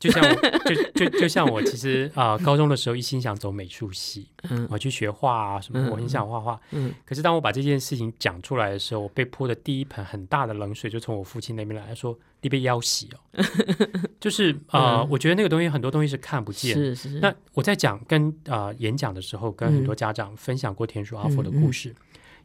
[0.03, 6.59] 就像我，就就就像我，其实啊、高中的时候一心想走美术系，嗯我去学画啊什么，嗯我很想画画。
[6.71, 13.43] 嗯可是当我把这件事情讲出来的时候，我被泼的第一盆很大的冷水就从我父亲那边来，他说：“你被要挟哦。
[14.19, 16.95] ”就是啊、我觉得那个东西很多东西是看不见的。
[16.95, 21.95] 是是，那我在讲跟啊、呃演讲的时候，跟很多家长分享过田鼠阿佛的故事，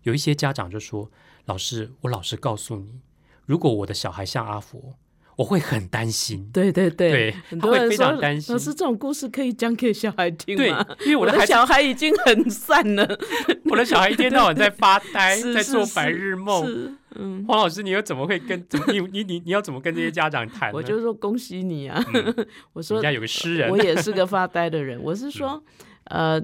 [0.05, 1.11] 有一些家长就说
[1.47, 3.01] ：“老师，我老实告诉你，
[3.47, 4.94] 如果我的小孩像阿佛，
[5.38, 6.51] 我会很担心。
[6.53, 13.07] 对对对，对很多人他会非常说担心老师，这种故事可以讲给小孩听对吗？，因为我的小孩已经很散了，
[13.70, 16.66] 我的小孩一天到晚在发呆， 是是在做白日梦。
[16.66, 20.77] 是嗯，黄老师，你又怎么会跟怎么你你你你要怎么跟这些家长谈呢？
[20.77, 22.05] 我就说恭喜你啊！
[22.74, 25.62] 我说人家有个诗人，我也是个发呆的人，我是说，
[26.05, 26.40] 呃，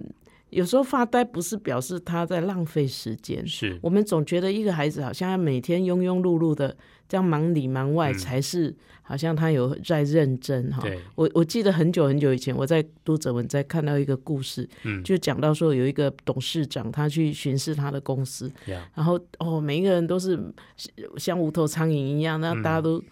[0.54, 3.76] 有时候发呆不是表示他在浪费时间，是。
[3.82, 6.76] 我们总觉得一个孩子好像要每天庸庸碌碌的
[7.08, 8.14] 这样忙里忙外，嗯。
[8.14, 10.80] 才是好像他有在认真哈。
[10.80, 18.88] 对，我我记得很久很久以前，我在读者文在看到一个故事，嗯，就讲到说有一个董事长他去巡视他的公司，呀。
[18.94, 20.38] 然后哦，每一个人都是
[21.16, 22.62] 像无头苍蝇一样，那嗯。
[22.62, 23.02] 大家都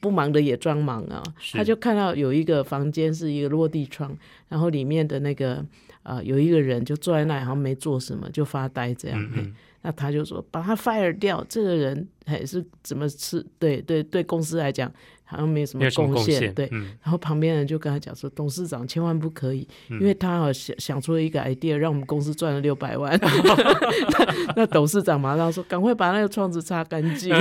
[0.00, 1.22] 不忙的也装忙啊。
[1.52, 4.16] 他就看到有一个房间是一个落地窗，
[4.48, 5.62] 然后里面的那个
[6.04, 9.20] 呃有一个人就坐在那里，好像没做什么，就发呆这样。
[9.20, 13.44] 嗯嗯那他就说把他 fire 掉，这个人还是怎么吃？
[13.58, 14.90] 对对对，公司来讲
[15.24, 16.52] 好像没有什么贡献。
[16.54, 23.18] 对，嗯然后旁边人就跟他讲说，董事长千万不可以，嗯因为他好想想出了一个 idea，让我们公司赚了六百万。
[23.20, 27.34] 那 那董事长马上说，赶快把那个窗子擦干净，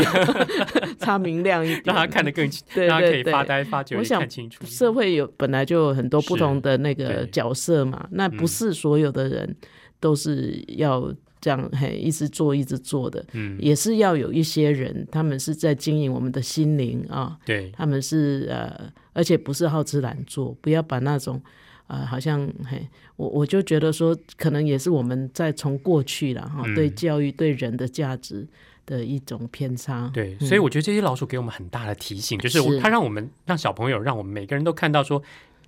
[0.98, 4.64] 擦明亮一点，让他看得更清，对让他可以对对发呆发久我想清楚。
[4.66, 9.56] 社会有本来就有很多不同的那个角色嘛，那不嗯是所有的人
[10.00, 21.42] 都是要这样嘿一直做一直做的，嗯，也是要有一些人，他们是在经营我们的心灵啊，对，他们是呃，而且不是好吃懒做，不要把那种。
[21.88, 28.48] 呃，好像嘿，我我就觉得说，可能也是我们在从过去了哈，嗯对教育对人的价值
[28.86, 30.10] 的一种偏差。
[30.14, 35.22] 对，所以我觉得这些老鼠给我们很大的提醒，就是它让我们让小朋友，让我们每个人都看到说，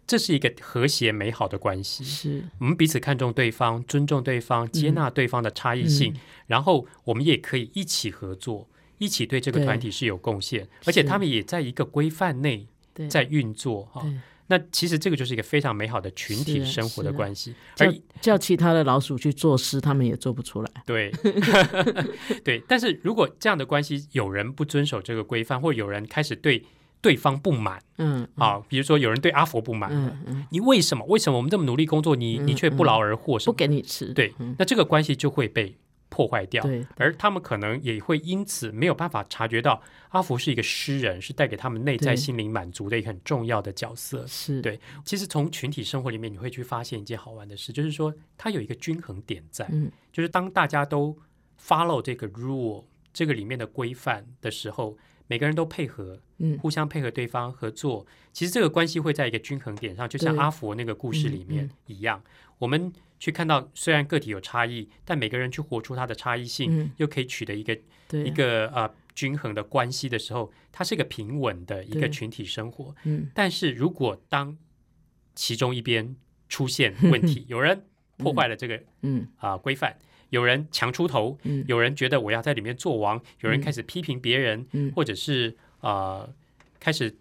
[0.08, 2.04] 这是一个和谐美好的关系。
[2.04, 2.44] 是。
[2.60, 6.20] 我们彼此看重对方，尊重对方，接纳对方的差异性，嗯。
[6.48, 12.68] 然后我们也可以一起合作，一起对这个团体是有贡献，而且他们也在一个规范内
[13.10, 14.06] 在运作哈。
[14.48, 20.72] 那其实这个就是一个非常美好的群体生活的关系，叫而叫其他的老鼠去做事，他们也做不出来。
[20.86, 21.12] 对，
[22.46, 26.64] 对，但是如果这样的关系有人不遵守这个规范，或有人开始对
[27.02, 33.54] 对方不满嗯啊，比如说有人对阿佛不满了，嗯嗯，你为什么为什么我们这么努力工作，你你却不劳而获什不？
[33.54, 34.14] 给你吃。
[34.14, 35.78] 对嗯，那这个关系就会被
[36.10, 36.64] 破坏掉。
[36.64, 44.26] 对而他们可能也会因此没有办法察觉到阿福是一个诗人，是带给他们内在心灵满足的一个很重要的角色。
[44.28, 51.18] 是，对其实从群体生活里面，你会去发现一件好玩的事，就是说它有一个均衡点在，嗯就是当大家都
[51.62, 56.58] follow 这个 rule 这个里面的规范的时候，每个人都配合，嗯。
[56.60, 62.22] 互相配合对方合作，其实这个关系会在一个均衡点上，就像阿佛那个故事里面嗯一样，
[62.60, 72.96] 我们去看到虽然个体有差异，但每个人去活出他的差异性，嗯，又可以取得一个对，一个呃均衡的关系的时候，它是一个平稳的一个群体生活。
[73.06, 74.58] 嗯但是如果当
[75.34, 76.16] 其中一边
[76.50, 77.86] 出现 问题，有人
[78.18, 79.28] 破坏了这个嗯。
[79.38, 79.98] 啊、规范，
[80.36, 86.30] 有人强出头，嗯有人觉得我要在里面做王，有人开始批评别人，嗯或者是呃
[86.80, 87.16] 开始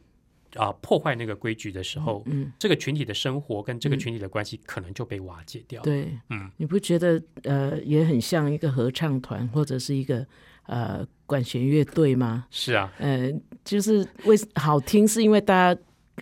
[0.57, 10.24] 啊、破坏那个规矩的时候，嗯，这个群体的生活跟这个嗯群体的关系可能就被瓦解掉。，对，嗯，你不觉得呃也很像一个合唱团或者是一个
[10.66, 12.46] 呃管弦乐队吗？
[12.50, 13.33] 是啊，呃，
[13.64, 15.81] 就是为好听是因为大家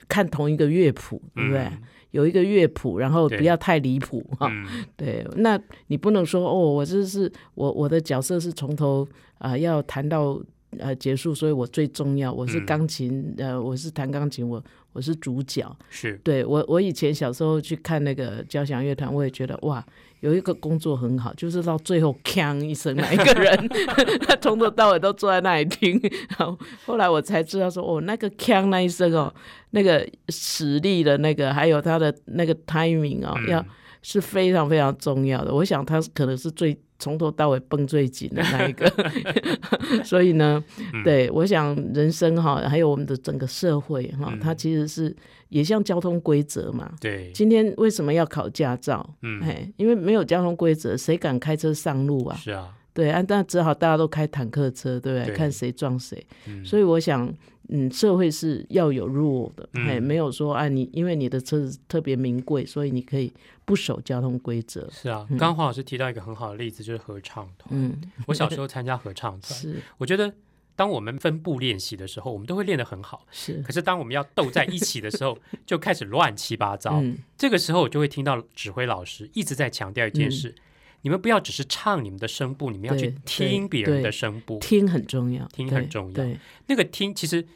[0.08, 1.60] 看同一个乐谱，对不对？
[1.64, 4.48] 嗯有一个乐谱，然后不要太离谱哈。
[4.50, 9.06] 嗯，对，那你不能说哦，我这是我我的角色是从头
[9.38, 10.40] 啊、呃要弹到
[10.78, 15.76] 呃结束，所以我最重要，我是嗯钢琴，呃，我是弹钢琴，我我是主角。
[15.90, 19.84] 是，对我我以前小时候去看那个交响乐团，我也觉得哇，
[20.22, 23.68] 有一个工作很好，就是到最后锵一声，哪一个人
[24.26, 26.00] 他从头到尾都坐在那里听，
[26.38, 26.56] 然后
[26.86, 29.34] 后来我才知道说哦，那个锵那一声哦，
[29.70, 33.48] 那个实力的那个，还有他的那个 timing 哦，嗯。
[33.48, 33.64] 要
[34.02, 35.54] 是非常非常重要的。
[35.54, 38.92] 我想他可能是最从头到尾绷最紧的那一个
[40.04, 40.62] 所以呢，
[40.92, 45.14] 嗯对我想人生哈，还有我们的整个社会哈嗯，它其实是
[45.48, 46.92] 也像交通规则嘛。
[47.00, 49.08] 对，今天为什么要考驾照？
[49.22, 52.36] 嗯，哎，因为没有交通规则，谁敢开车上路啊？
[52.36, 55.26] 是啊，对啊，那只好大家都开坦克车，对不对？
[55.26, 56.26] 对看谁撞谁。
[56.46, 57.32] 嗯，所以我想，
[57.68, 63.32] 嗯，社会是要有 rule 的，嗯哎、没有说啊，你因为你的车子特别名贵，所以你可以
[63.64, 64.88] 不守交通规则。
[64.90, 65.26] 是啊。
[65.30, 67.70] 刚刚黄老师提到一个很好的例子，就是合唱团。
[67.70, 70.30] 嗯，我小时候参加合唱 团，是我觉得
[70.76, 73.26] 当我们分部练习的时候，我们都会练得很好。
[73.30, 77.00] 是，可是当我们要斗在一起的时候，就开始乱七八糟。
[77.00, 80.54] 嗯，这个时候，我就会听到指挥老师一直在强调一件事：
[81.02, 84.58] 你们不要只是唱你们的声部，你们要去对听别人的声部。
[84.58, 86.14] 听很重要，听很重要。
[86.14, 87.46] 对，那个听，其实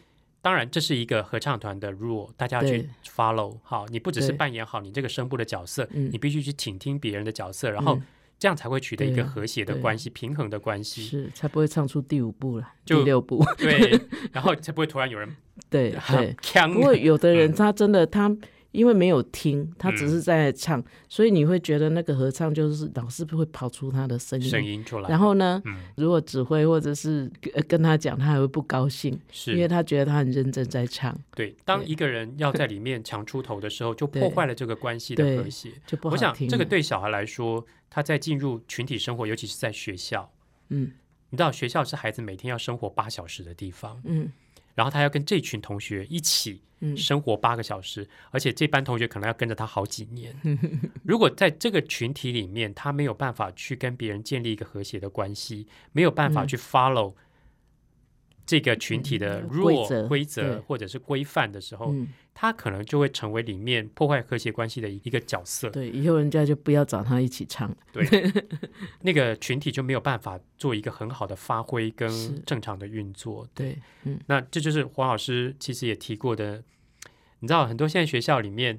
[0.43, 3.59] 当然这是一个合唱团的 rule，大家要去 follow。
[3.63, 6.11] 好，你不只是扮演好你这个声部的角色，嗯。
[6.13, 8.03] 你必须去倾听别人的角色，然后嗯。
[8.39, 9.81] 这样才会取得一个和谐的对。
[9.81, 11.03] 关系、平衡的关系。
[11.03, 13.43] 是才不会唱出第五步了，就第六步。
[13.57, 13.99] 对，
[14.31, 15.35] 然后才不会突然有人
[15.71, 17.55] 对 对， 呛不过有的人嗯。
[17.55, 18.29] 他真的他
[18.77, 24.47] 因为没有听，他只是在唱，所以你会觉得那个合唱就是老师会跑出他的声音。
[24.49, 31.57] 声音出来，然后呢，嗯，如果指挥或者是跟跟他讲，他还会不高兴，是因为他觉得他很认真在唱，对。
[31.65, 35.71] 当一个人要在里面强出头的时候，就破坏了这个关系的和谐。
[35.87, 36.47] 就不好我想听。
[36.49, 40.31] 这个对小孩来说，他在进入群体生活，尤其是在学校，
[40.69, 40.93] 嗯
[41.31, 44.31] 你知道学校是孩子每天要生活八小时的地方，嗯
[44.77, 50.33] 然后他要跟这群同学一起嗯生活八个小时，而且这班同学可能要跟着他好几年。
[51.03, 57.15] 如果在这个群体里面，他没有办法去跟别人建立一个和谐的关系，没有办法嗯去 follow
[58.47, 65.69] 这个群体的嗯 rule 规则或者是规范的时候，嗯，他可能就会成为里面破坏和谐关系的一个角色。
[65.71, 67.75] 对，以后人家就不要找他一起唱。
[67.93, 68.05] 对，
[69.03, 72.09] 那个群体就没有办法做一个很好的发挥跟
[72.45, 73.49] 正常的运作。
[73.53, 74.19] 对，嗯。
[74.27, 76.63] 那这就是黄老师其实也提过的，
[77.41, 78.79] 你知道很多现在学校里面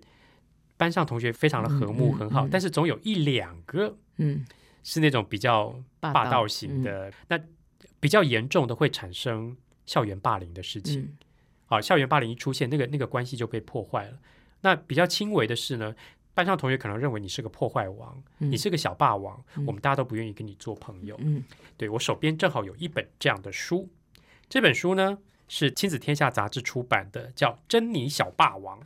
[0.78, 2.50] 班上同学非常的和睦很好，嗯。
[2.50, 4.46] 但是总有一两个嗯，
[4.82, 6.84] 是那种比较霸霸道型嗯。
[6.84, 7.38] 的，那
[8.00, 11.02] 比较严重的会产生校园霸凌的事情。
[11.02, 11.18] 嗯
[11.68, 14.18] 啊，校园霸凌一出现，那个那个关系就被破坏了。
[14.62, 15.94] 那比较轻微的是呢，
[16.34, 21.18] 班上同学可能认为你是个破坏王，嗯你是个小霸王，嗯我们大家都不愿意跟你做朋友。
[21.20, 21.44] 嗯
[21.76, 23.90] 对我手边正好有一本这样的书，
[24.48, 25.18] 这本书呢
[25.50, 28.80] 是亲子天下杂志出版的，叫《珍妮小霸王》。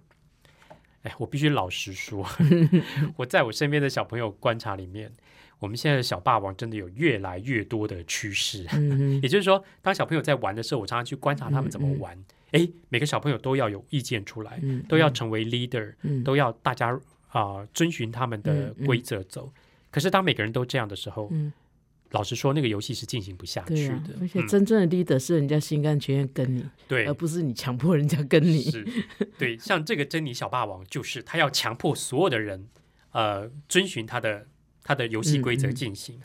[1.04, 2.28] 哎，我必须老实说，
[3.18, 5.14] 我在我身边的小朋友观察里面，
[5.62, 8.66] 我们现在的小霸王真的有越来越多的趋势。
[8.74, 12.18] 嗯 也就是说，当小朋友在玩的时候，我常常去观察他们怎么玩。
[12.52, 19.54] 哎、每个小朋友都要有意见出来， 嗯，都要成为 leader，、嗯都要大家啊、遵循他们的规则走。
[19.92, 21.54] 可是当每个人都这样的时候，嗯
[22.10, 24.18] 老实说，那个游戏是进行不下、去的。
[24.20, 28.64] 而且嗯真正的 leader 是人家心甘情愿跟你， 对而，不是你强迫人家跟你。
[28.64, 28.86] 是，
[29.38, 32.68] 对，像这个珍妮小霸王，就是他要强迫所有的人，
[33.12, 34.48] 呃，遵循他的
[34.84, 36.22] 他的游戏规则进行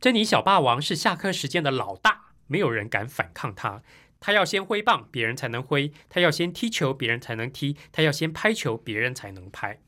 [0.00, 3.82] 珍妮小霸王是下课时间的老大，没有人敢反抗他。
[4.18, 9.80] 他要先挥棒，别人才能挥；他要先踢球，别人才能踢；他要先拍球，别人才能拍。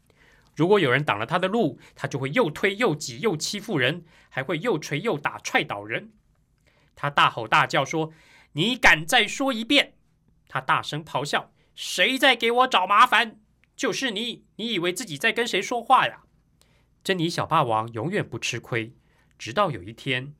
[0.56, 6.12] 如果有人挡了他的路，他就会又推又挤又欺负人，还会又捶又打踹倒人。
[6.96, 8.12] 他大吼大叫说
[8.54, 9.94] ：“你敢再说一遍！”
[10.48, 13.40] 他大声咆哮：“谁在给我找麻烦？
[13.76, 14.44] 就是你！
[14.56, 16.22] 你以为自己在跟谁说话呀？”
[17.04, 18.94] 珍妮小霸王永远不吃亏，
[19.36, 20.32] 直到有一天，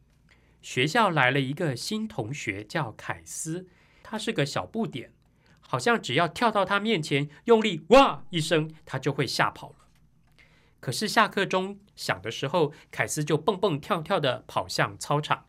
[0.63, 3.69] 学校来了一个新同学，叫凯斯。
[4.03, 5.13] 他是个小不点，
[5.61, 9.77] 好像只要跳到他面前，用力哇一声，他就会吓跑了。
[10.81, 15.45] 可是下课钟响的时候，凯斯就蹦蹦跳跳的跑向操场。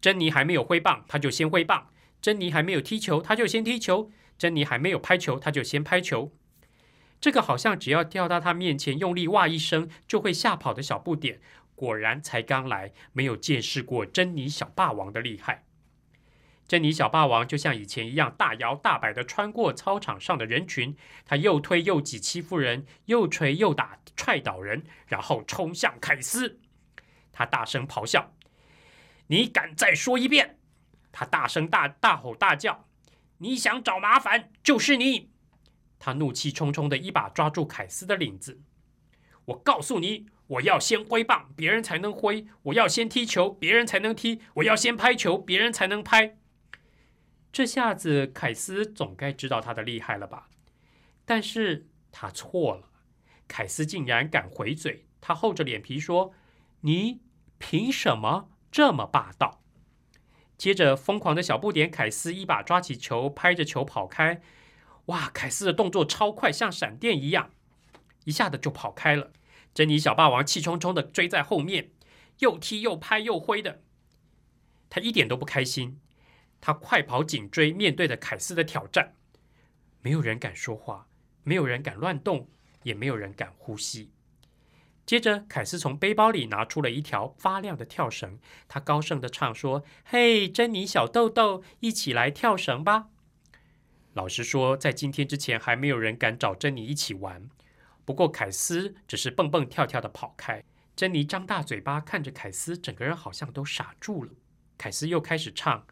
[0.00, 1.90] 珍妮还没有挥棒，他就先挥棒；
[2.22, 6.32] 珍妮还没有踢球，他就先踢球；珍妮还没有拍球，他就先拍球。
[7.24, 11.40] 这个好像只要跳到他面前，用力哇一声就会吓跑的小不点，
[11.74, 15.64] 果然才刚来，没有见识过珍妮小霸王的厉害。
[16.68, 26.60] 珍妮小霸王就像以前一样，大摇大摆地穿过操场上的人群，他又推又挤欺负人，又捶又打踹倒人，然后冲向凯斯。
[27.32, 28.34] 他大声咆哮
[29.28, 30.58] ：“你敢再说一遍！”
[31.10, 32.84] 他大声大大吼大叫
[33.40, 35.30] ：“你想找麻烦，就是你！”
[36.04, 38.60] 他怒气冲冲的一把抓住凯斯的领子。
[39.46, 46.36] 我告诉你，我要先挥棒，别人才能挥；我要先踢球，别人才能踢；我要先拍球，别人才能拍。
[47.50, 50.50] 这下子，凯斯总该知道他的厉害了吧？
[51.24, 52.90] 但是他错了，
[53.48, 55.06] 凯斯竟然敢回嘴。
[55.22, 56.34] 他厚着脸皮说
[56.82, 57.22] ：“你
[57.56, 59.62] 凭什么这么霸道？”
[60.58, 64.42] 接着，疯狂的小不点凯斯一把抓起球，拍着球跑开。
[65.06, 65.30] 哇！
[65.34, 67.50] 凯斯的动作超快，像闪电一样，
[68.24, 69.32] 一下子就跑开了。
[69.74, 71.90] 珍妮小霸王气冲冲的追在后面，
[72.38, 73.82] 又踢又拍又挥的，
[74.88, 76.00] 他一点都不开心。
[76.60, 79.14] 他快跑紧追，面对着凯斯的挑战，
[80.00, 81.08] 没有人敢说话，
[81.42, 82.48] 没有人敢乱动，
[82.84, 84.10] 也没有人敢呼吸。
[85.04, 93.08] 接着，凯斯从背包里拿出了一条发亮的跳绳，他高声的唱说：“嘿，珍妮小豆豆，一起来跳绳吧！”
[94.14, 97.48] 老实说，在今天之前，还没有人敢找珍妮一起玩。
[98.04, 100.62] 不过，凯斯只是蹦蹦跳跳的跑开。
[100.94, 104.30] 珍妮张大嘴巴看着凯斯，整个人好像都傻住了。
[104.78, 105.84] 凯斯又开始唱：“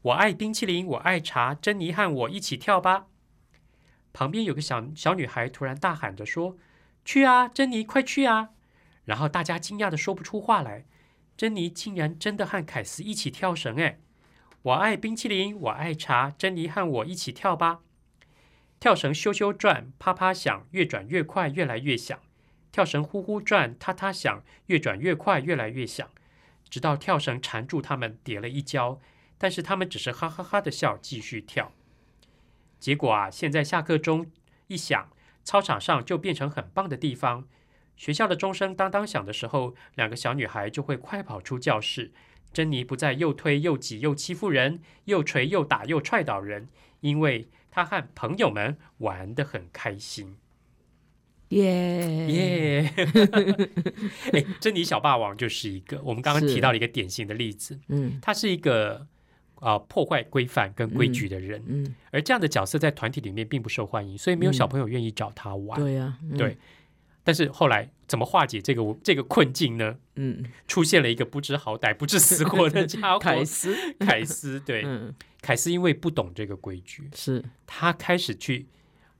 [0.00, 3.08] 我爱冰淇淋，我爱茶，珍妮和我一起跳吧。”
[4.14, 6.56] 旁边有个小小女孩突然大喊着说
[7.04, 8.50] ：“去啊，珍妮，快去啊！”
[9.04, 10.86] 然后大家惊讶的说不出话来。
[11.36, 13.98] 珍妮竟然真的和凯斯一起跳绳哎！
[14.66, 17.82] 我爱冰淇淋，我爱茶，珍妮和我一起跳吧。
[18.80, 22.18] 跳绳咻咻转，啪啪响，越转越快，越来越响。
[22.72, 26.10] 跳绳呼呼转，踏踏响，越转越快，越来越响，
[26.68, 29.00] 直到跳绳缠住他们，跌了一跤。
[29.38, 31.70] 但是他们只是哈哈哈的笑，继续跳。
[32.80, 34.28] 结果啊，现在下课钟
[34.66, 35.08] 一响，
[35.44, 37.46] 操场上就变成很棒的地方。
[37.96, 42.12] 学校的钟声当当响的时候，两个小女孩就会快跑出教室。
[42.56, 46.68] 珍妮不再又推又挤又欺负人，又捶又打又踹倒人，
[47.00, 50.36] 因为她和朋友们玩得很开心。
[51.50, 52.94] 耶耶！
[54.32, 57.78] 哎，珍妮小霸王就是一个我们刚刚提到的一个典型的例子。
[57.88, 59.06] 嗯他是一个
[59.56, 65.78] 啊、破坏规范跟规矩的人，嗯，而这样的角色在团体里面并不受欢迎，所以没有小朋友愿意找他玩。
[65.78, 66.56] 对呀，嗯对，
[67.22, 69.98] 但是后来怎么化解这个这个困境呢？
[70.14, 74.60] 嗯，出现了一个不知好歹、不知死活的 家伙凯斯，凯斯。
[74.60, 78.66] 对，嗯，凯斯因为不懂这个规矩，是，他开始去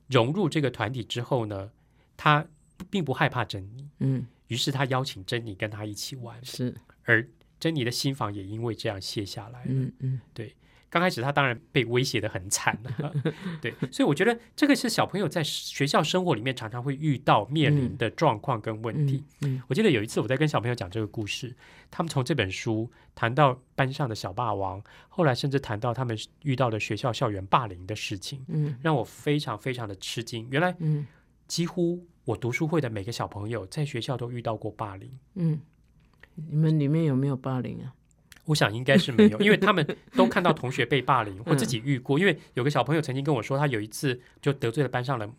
[0.07, 1.71] 融入这个团体之后呢，
[2.15, 2.47] 他
[2.89, 6.73] 并不害怕珍妮，嗯，于是他邀请珍妮跟他一起玩，是，
[7.03, 7.27] 而
[7.59, 9.71] 珍妮的心房也因为这样卸下来了。
[9.71, 10.21] 嗯嗯，
[10.89, 13.13] 刚开始他当然被威胁的很惨了，
[13.61, 19.23] 对，所以我觉得这个是小朋友在学校生活里面常常会遇到面临的状况跟问题。
[19.41, 21.53] 嗯我记得有一次我在跟小朋友讲这个故事，
[21.91, 30.47] 他们从这本书谈到班上的小霸王，后来甚至谈到他们遇到的学校校园霸凌的事情，嗯让我非常非常的吃惊。
[30.49, 31.05] 原来嗯
[31.47, 35.11] 几乎我读书会的每个小朋友在学校都遇到过霸凌。
[35.35, 35.59] 嗯，
[36.35, 37.93] 你们里面有没有霸凌啊？
[38.47, 39.85] 我想应该是没有，因为他们
[40.17, 42.17] 都看到同学被霸凌，或嗯自己遇过。
[42.17, 45.29] 因为有个小朋友曾经跟我说，他有一次就得罪了班上的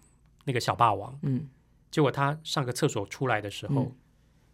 [0.45, 1.49] 那个小霸王，嗯
[1.91, 3.93] 结果他上个厕所出来的时候，嗯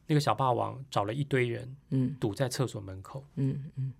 [0.06, 3.92] 那个小霸王找了一堆人嗯堵在厕所门口，嗯嗯，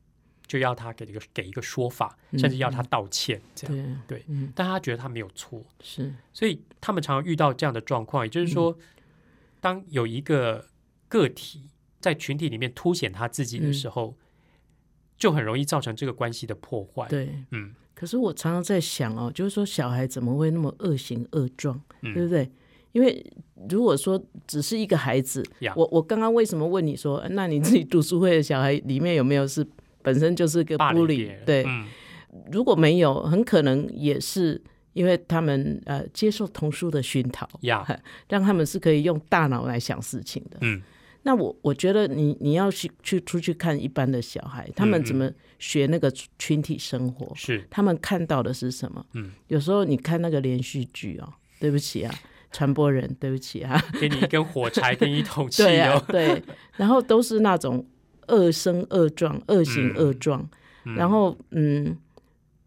[0.46, 4.02] 就要他给一个给一个说法，嗯甚至要他道歉，这样。
[4.06, 8.78] 对嗯但他觉得他没有错，是，所以他们常常遇到这样的状况，也就是说，嗯
[9.60, 10.68] 当有一个
[11.08, 14.14] 个体在群体里面凸显他自己的嗯时候，
[15.18, 17.28] 就很容易造成这个关系的破坏。，对。
[17.50, 22.50] 嗯可是我常常在想哦，就是说小孩怎么会那么恶行恶状，对嗯不对？
[22.90, 23.24] 因为
[23.70, 29.64] 如果说只是一个孩子呀，我我刚刚为什么问你说， 那你自己读书会的小孩里面有没有是
[30.02, 31.28] 本身就是个霸凌别 bully？
[31.28, 31.86] 人，对，嗯
[32.50, 34.60] 如果没有，很可能也是
[34.92, 37.86] 因为他们呃接受童书的熏陶，呀，
[38.28, 40.58] 让他们是可以用大脑来想事情的。
[40.62, 40.82] 嗯
[41.26, 47.32] 那我我觉得你你要去去出去看一般的小孩，他们嗯怎么学那个群体生活？
[47.34, 49.04] 是，他们看到的是什么？
[49.14, 52.14] 嗯，有时候你看那个连续剧哦，对不起啊，
[52.52, 56.42] 传播人，对不起啊，给你一根火柴， 给你一桶汽对啊油，，对，
[56.76, 57.84] 然后都是那种
[58.28, 60.46] 恶生恶状、恶行恶状，
[60.84, 60.94] 嗯。
[60.94, 61.96] 然后嗯，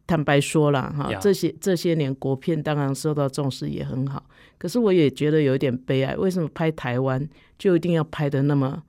[0.07, 4.23] 坦白说了哈，这些这些年国片当然受到重视也很好，
[4.57, 7.27] 可是我也觉得有一点悲哀，为什么拍台湾
[7.59, 8.81] 就一定要拍的那么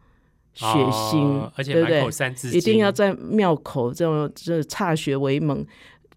[0.54, 1.72] 血腥，哦而且
[2.56, 5.66] 一定要在庙口这种这歃血为盟。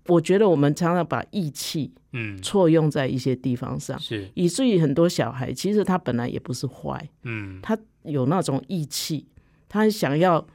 [0.07, 2.41] 我觉得我们常常把义气嗯。
[2.41, 4.27] 错用在一些地方上，是。
[4.33, 7.59] 以至于很多小孩其实他本来也不是坏，嗯。
[7.61, 9.27] 他有那种义气，
[9.69, 10.45] 他想要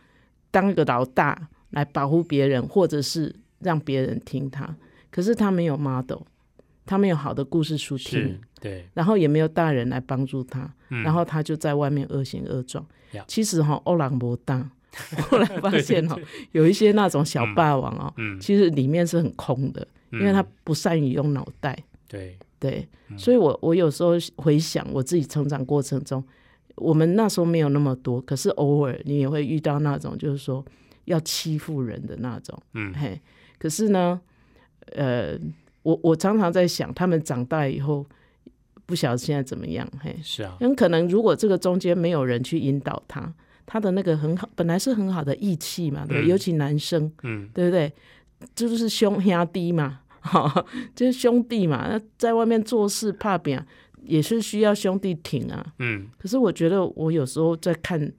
[0.51, 4.77] 当一个老大来保护别人，或者是让别人听他。
[5.11, 6.23] 可是他没有 model，
[6.85, 11.03] 他没有好的故事书听是，，对，然后也没有大人来帮助他，嗯。
[11.03, 12.85] 然后他就在外面恶行恶状。
[13.13, 13.25] 呀。
[13.27, 14.71] 其实哈、欧朗博大，
[15.31, 18.39] 后来发现哈、对有一些那种小霸王哦，嗯。
[18.41, 21.79] 其实里面是很空的，因为他嗯不善于用脑袋。
[22.07, 22.37] 对。
[22.59, 23.19] 对，嗯。
[23.19, 26.23] 所以我我有时候回想我自己成长过程中，
[26.75, 30.65] 我们那时候没有那么多，可是偶尔你也会遇到那种就是说
[31.05, 32.93] 要欺负人的那种，嗯。
[32.95, 33.21] 嘿，
[33.59, 34.21] 可是呢，
[34.93, 35.39] 呃，
[35.83, 38.05] 我我常常在想，他们长大以后
[38.85, 43.33] 不晓得现在怎么样，嘿，是啊，很可能如果这个中间没有人去引导他，
[43.65, 47.93] 他的那个很好，本来是很好的义气嘛，对对，嗯尤其男生，嗯对不对？
[48.55, 51.89] 这就是兄兄弟嘛， 哈，就是兄弟嘛。
[51.91, 53.65] 那在外面做事怕扁，
[54.03, 55.67] 也是需要兄弟挺啊。
[55.79, 58.13] 嗯可是我觉得我有时候在看，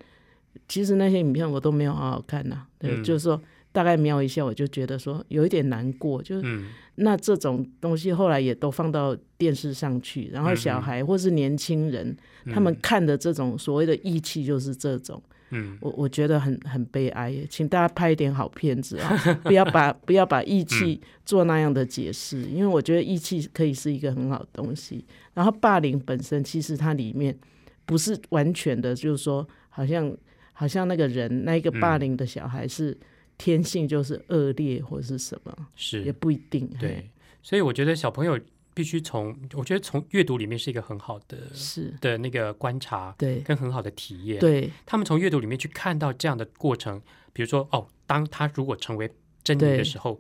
[0.67, 3.39] 其实那些影片我都没有好好看呐、对，嗯就是说
[3.77, 6.65] 大概瞄一下，我就觉得说有一点难过，就是嗯。
[6.99, 12.17] 那这种东西后来也都放到电视上去，然后小孩或是年轻人，
[12.51, 15.21] 他们看的这种所谓的义气就是这种，
[15.51, 19.15] 嗯，我我觉得很很悲哀，请大家拍一点好片子啊，
[19.45, 25.05] 不要把不要把义气做那样的解释，因为我觉得义气可以是一个很好的东西。
[25.35, 27.37] 然后霸凌本身其实它里面
[27.85, 30.11] 不是完全的，就是说好像
[30.53, 32.97] 好像那个人那一个霸凌的小孩是
[33.37, 36.67] 天性就是恶劣或者是什么，是也不一定。
[36.79, 37.09] 对，
[37.41, 38.39] 所以我觉得小朋友
[38.73, 47.01] 必须从，我觉得从阅读里面是一个很好的是，的那个观察对跟很好的体验。，对他们从阅读里面去看到这样的过程，
[47.33, 49.11] 比如说哦，当他如果成为
[49.43, 50.19] 真理的时候。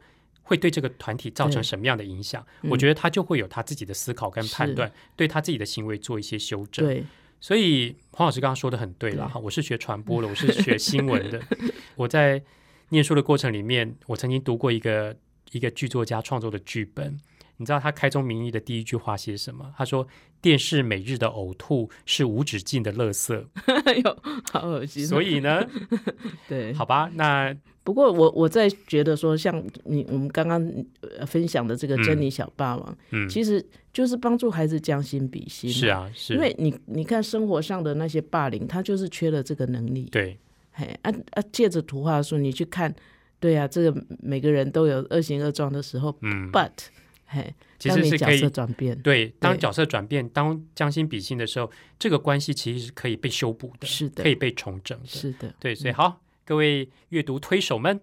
[0.49, 2.41] 会对这个团体造成什么样的影响？
[2.61, 6.85] 嗯我觉得他就会有他自己的思考跟判断，对他自己的行为做一些修正。
[6.85, 7.03] 对
[7.41, 11.41] 所以黄老师刚刚说的很对了哈，我是学传播的，我是学新闻的。
[11.97, 12.41] 我在
[12.89, 15.15] 念书的过程里面，我曾经读过一个
[15.51, 17.17] 一个剧作家创作的剧本。
[17.59, 19.73] 你知道他开宗明义的第一句话写什么？
[19.75, 20.07] 他说
[20.39, 23.45] ：“电视每日的呕吐是无止境的垃圾。
[23.85, 24.17] 哎呦，
[24.51, 25.07] 好恶”心哦。
[25.07, 25.67] 所以呢，
[26.47, 27.51] 对，好吧，那
[27.83, 30.61] 不过我我在觉得说，像你我们刚刚
[31.01, 35.67] 呃分享的这个嗯珍妮小霸王，嗯，其实就是帮助孩子将心比心。
[35.67, 40.03] 是，啊，是因为你你看生活上的那些霸凌，他就是缺了这个能力。
[40.11, 40.37] 对，
[40.77, 42.93] 嘿啊啊，借着图画书你去看，
[43.39, 46.71] 对啊，这个每个人都有恶行恶状的时候嗯，，but
[47.25, 54.21] 嘿，其当你角实是可以色转变，对，当角色转变，当将心比心的时候，这个关系其实是可以被修补的，是的。
[54.21, 55.07] 可以被重整的。
[55.07, 57.99] 是的，对，所以好，各位阅读推手们，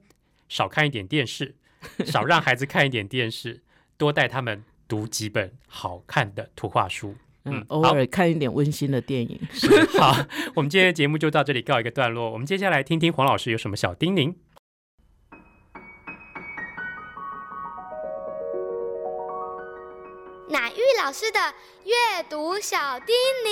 [0.48, 1.54] 少看一点电视，
[2.04, 3.62] 少让孩子看一点电视，
[3.96, 7.14] 多带他们读几本好看的图画书。
[7.44, 9.38] 嗯嗯，偶尔看一点温馨的电影。
[10.00, 10.16] 好，
[10.54, 12.30] 我们今天的节目就到这里告一个段落。
[12.30, 14.34] 我们接下来听听黄老师有什么小叮咛。
[20.48, 21.38] 乃玉老师的
[21.84, 23.14] 阅读小叮
[23.44, 23.50] 咛。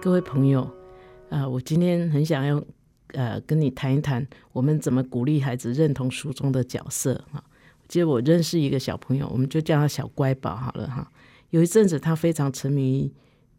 [0.00, 0.68] 各位朋友，
[1.28, 2.60] 啊、我今天很想要
[3.12, 7.44] 呃跟你谈一谈，我们怎么鼓励孩子认同书中的角色哈。
[7.90, 11.10] 记得我认识一个小朋友，我们就叫他小乖宝好了哈。
[11.50, 13.12] 有一阵子，他非常沉迷于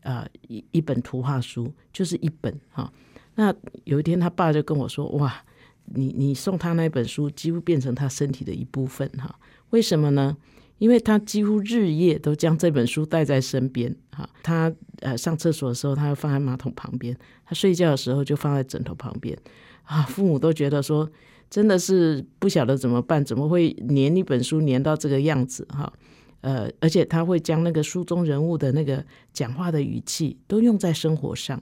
[0.03, 2.89] 呃一一本图画书，就是一本哈。
[3.35, 3.53] 那
[3.83, 5.43] 有一天，他爸就跟我说：“哇，
[5.83, 9.37] 你你送他那本书，几乎变成他身体的一部分哈。
[9.71, 10.37] 为什么呢？
[10.77, 14.27] 因为他几乎日夜都将这本书带在身边哈。
[14.41, 17.13] 他呃上厕所的时候，他会放在马桶旁边；
[17.45, 19.37] 他睡觉的时候就放在枕头旁边
[19.83, 20.03] 啊。
[20.03, 21.09] 父母都觉得说，
[21.51, 25.91] 真的是不晓得怎么办，怎么会粘一本书粘到这个样子哈？
[26.39, 31.61] 呃，而且他会将那个书中人物的那个讲话的语气都用在生活上。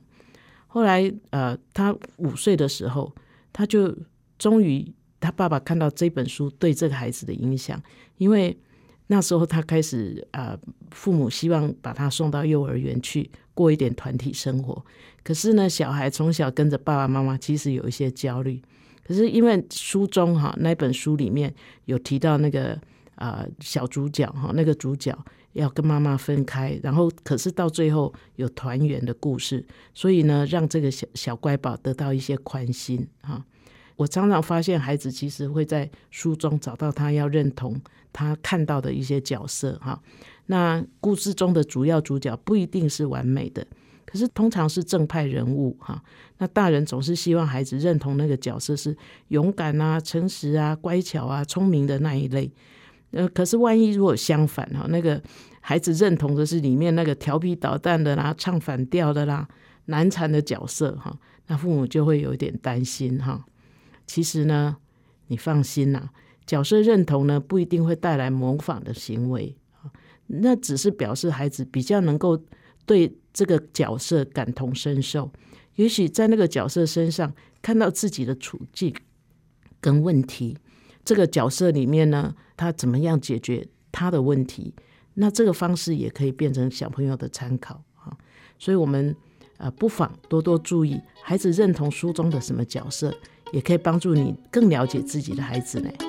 [0.67, 3.13] 后来，呃，他五岁的时候，
[3.51, 3.93] 他就
[4.37, 7.81] 终于他爸爸看到这本书对这个孩子的影响，
[8.17, 8.55] 因为
[9.07, 10.59] 那时候他开始啊、呃
[10.91, 14.85] 父母希望把他送到幼儿园去过一点团体生活。
[15.23, 18.61] 可是呢，小孩从小跟着爸爸妈妈，其实有一些焦虑。
[19.09, 21.51] 可是因为书中哈那本书里面
[21.85, 22.73] 有提到那个
[23.15, 25.17] 啊、呃小主角哈那个主角
[25.53, 33.43] 要跟妈妈分开，然后可是到最后有团圆的故事，所以呢让这个小小乖宝得到一些宽心哈。
[33.95, 37.81] 我常常发现孩子其实会在书中找到他要认同
[38.13, 39.99] 他看到的一些角色哈。
[40.45, 43.65] 那故事中的主要主角不一定是完美的，
[44.11, 46.01] 可是通常是正派人物哈。
[46.39, 48.97] 那大人总是希望孩子认同那个角色是
[49.27, 52.51] 勇敢啊、诚实啊、乖巧啊、聪明的那一类。
[53.11, 55.21] 呃，可是万一如果相反哈，那个
[55.61, 59.47] 孩子认同的是里面那个调皮捣蛋的啦、唱反调的啦、
[59.85, 63.45] 难缠的角色哈，那父母就会有点担心哈。
[64.07, 64.77] 其实呢，
[65.27, 66.09] 你放心啦、
[66.47, 69.55] 角色认同呢不一定会带来模仿的行为，
[70.25, 72.39] 那只是表示孩子比较能够
[72.89, 75.31] 对这个角色感同身受，
[75.75, 77.31] 也许在那个角色身上
[77.61, 78.91] 看到自己的处境
[79.79, 80.57] 跟问题，
[81.05, 84.73] 这个角色里面呢，他怎么样解决他的问题，
[85.13, 88.17] 那这个方式也可以变成小朋友的参考啊。
[88.57, 89.15] 所以，我们
[89.57, 93.13] 呃不妨多多注意孩子认同书中的什么角色，
[93.53, 96.08] 也可以帮助你更了解自己的孩子呢。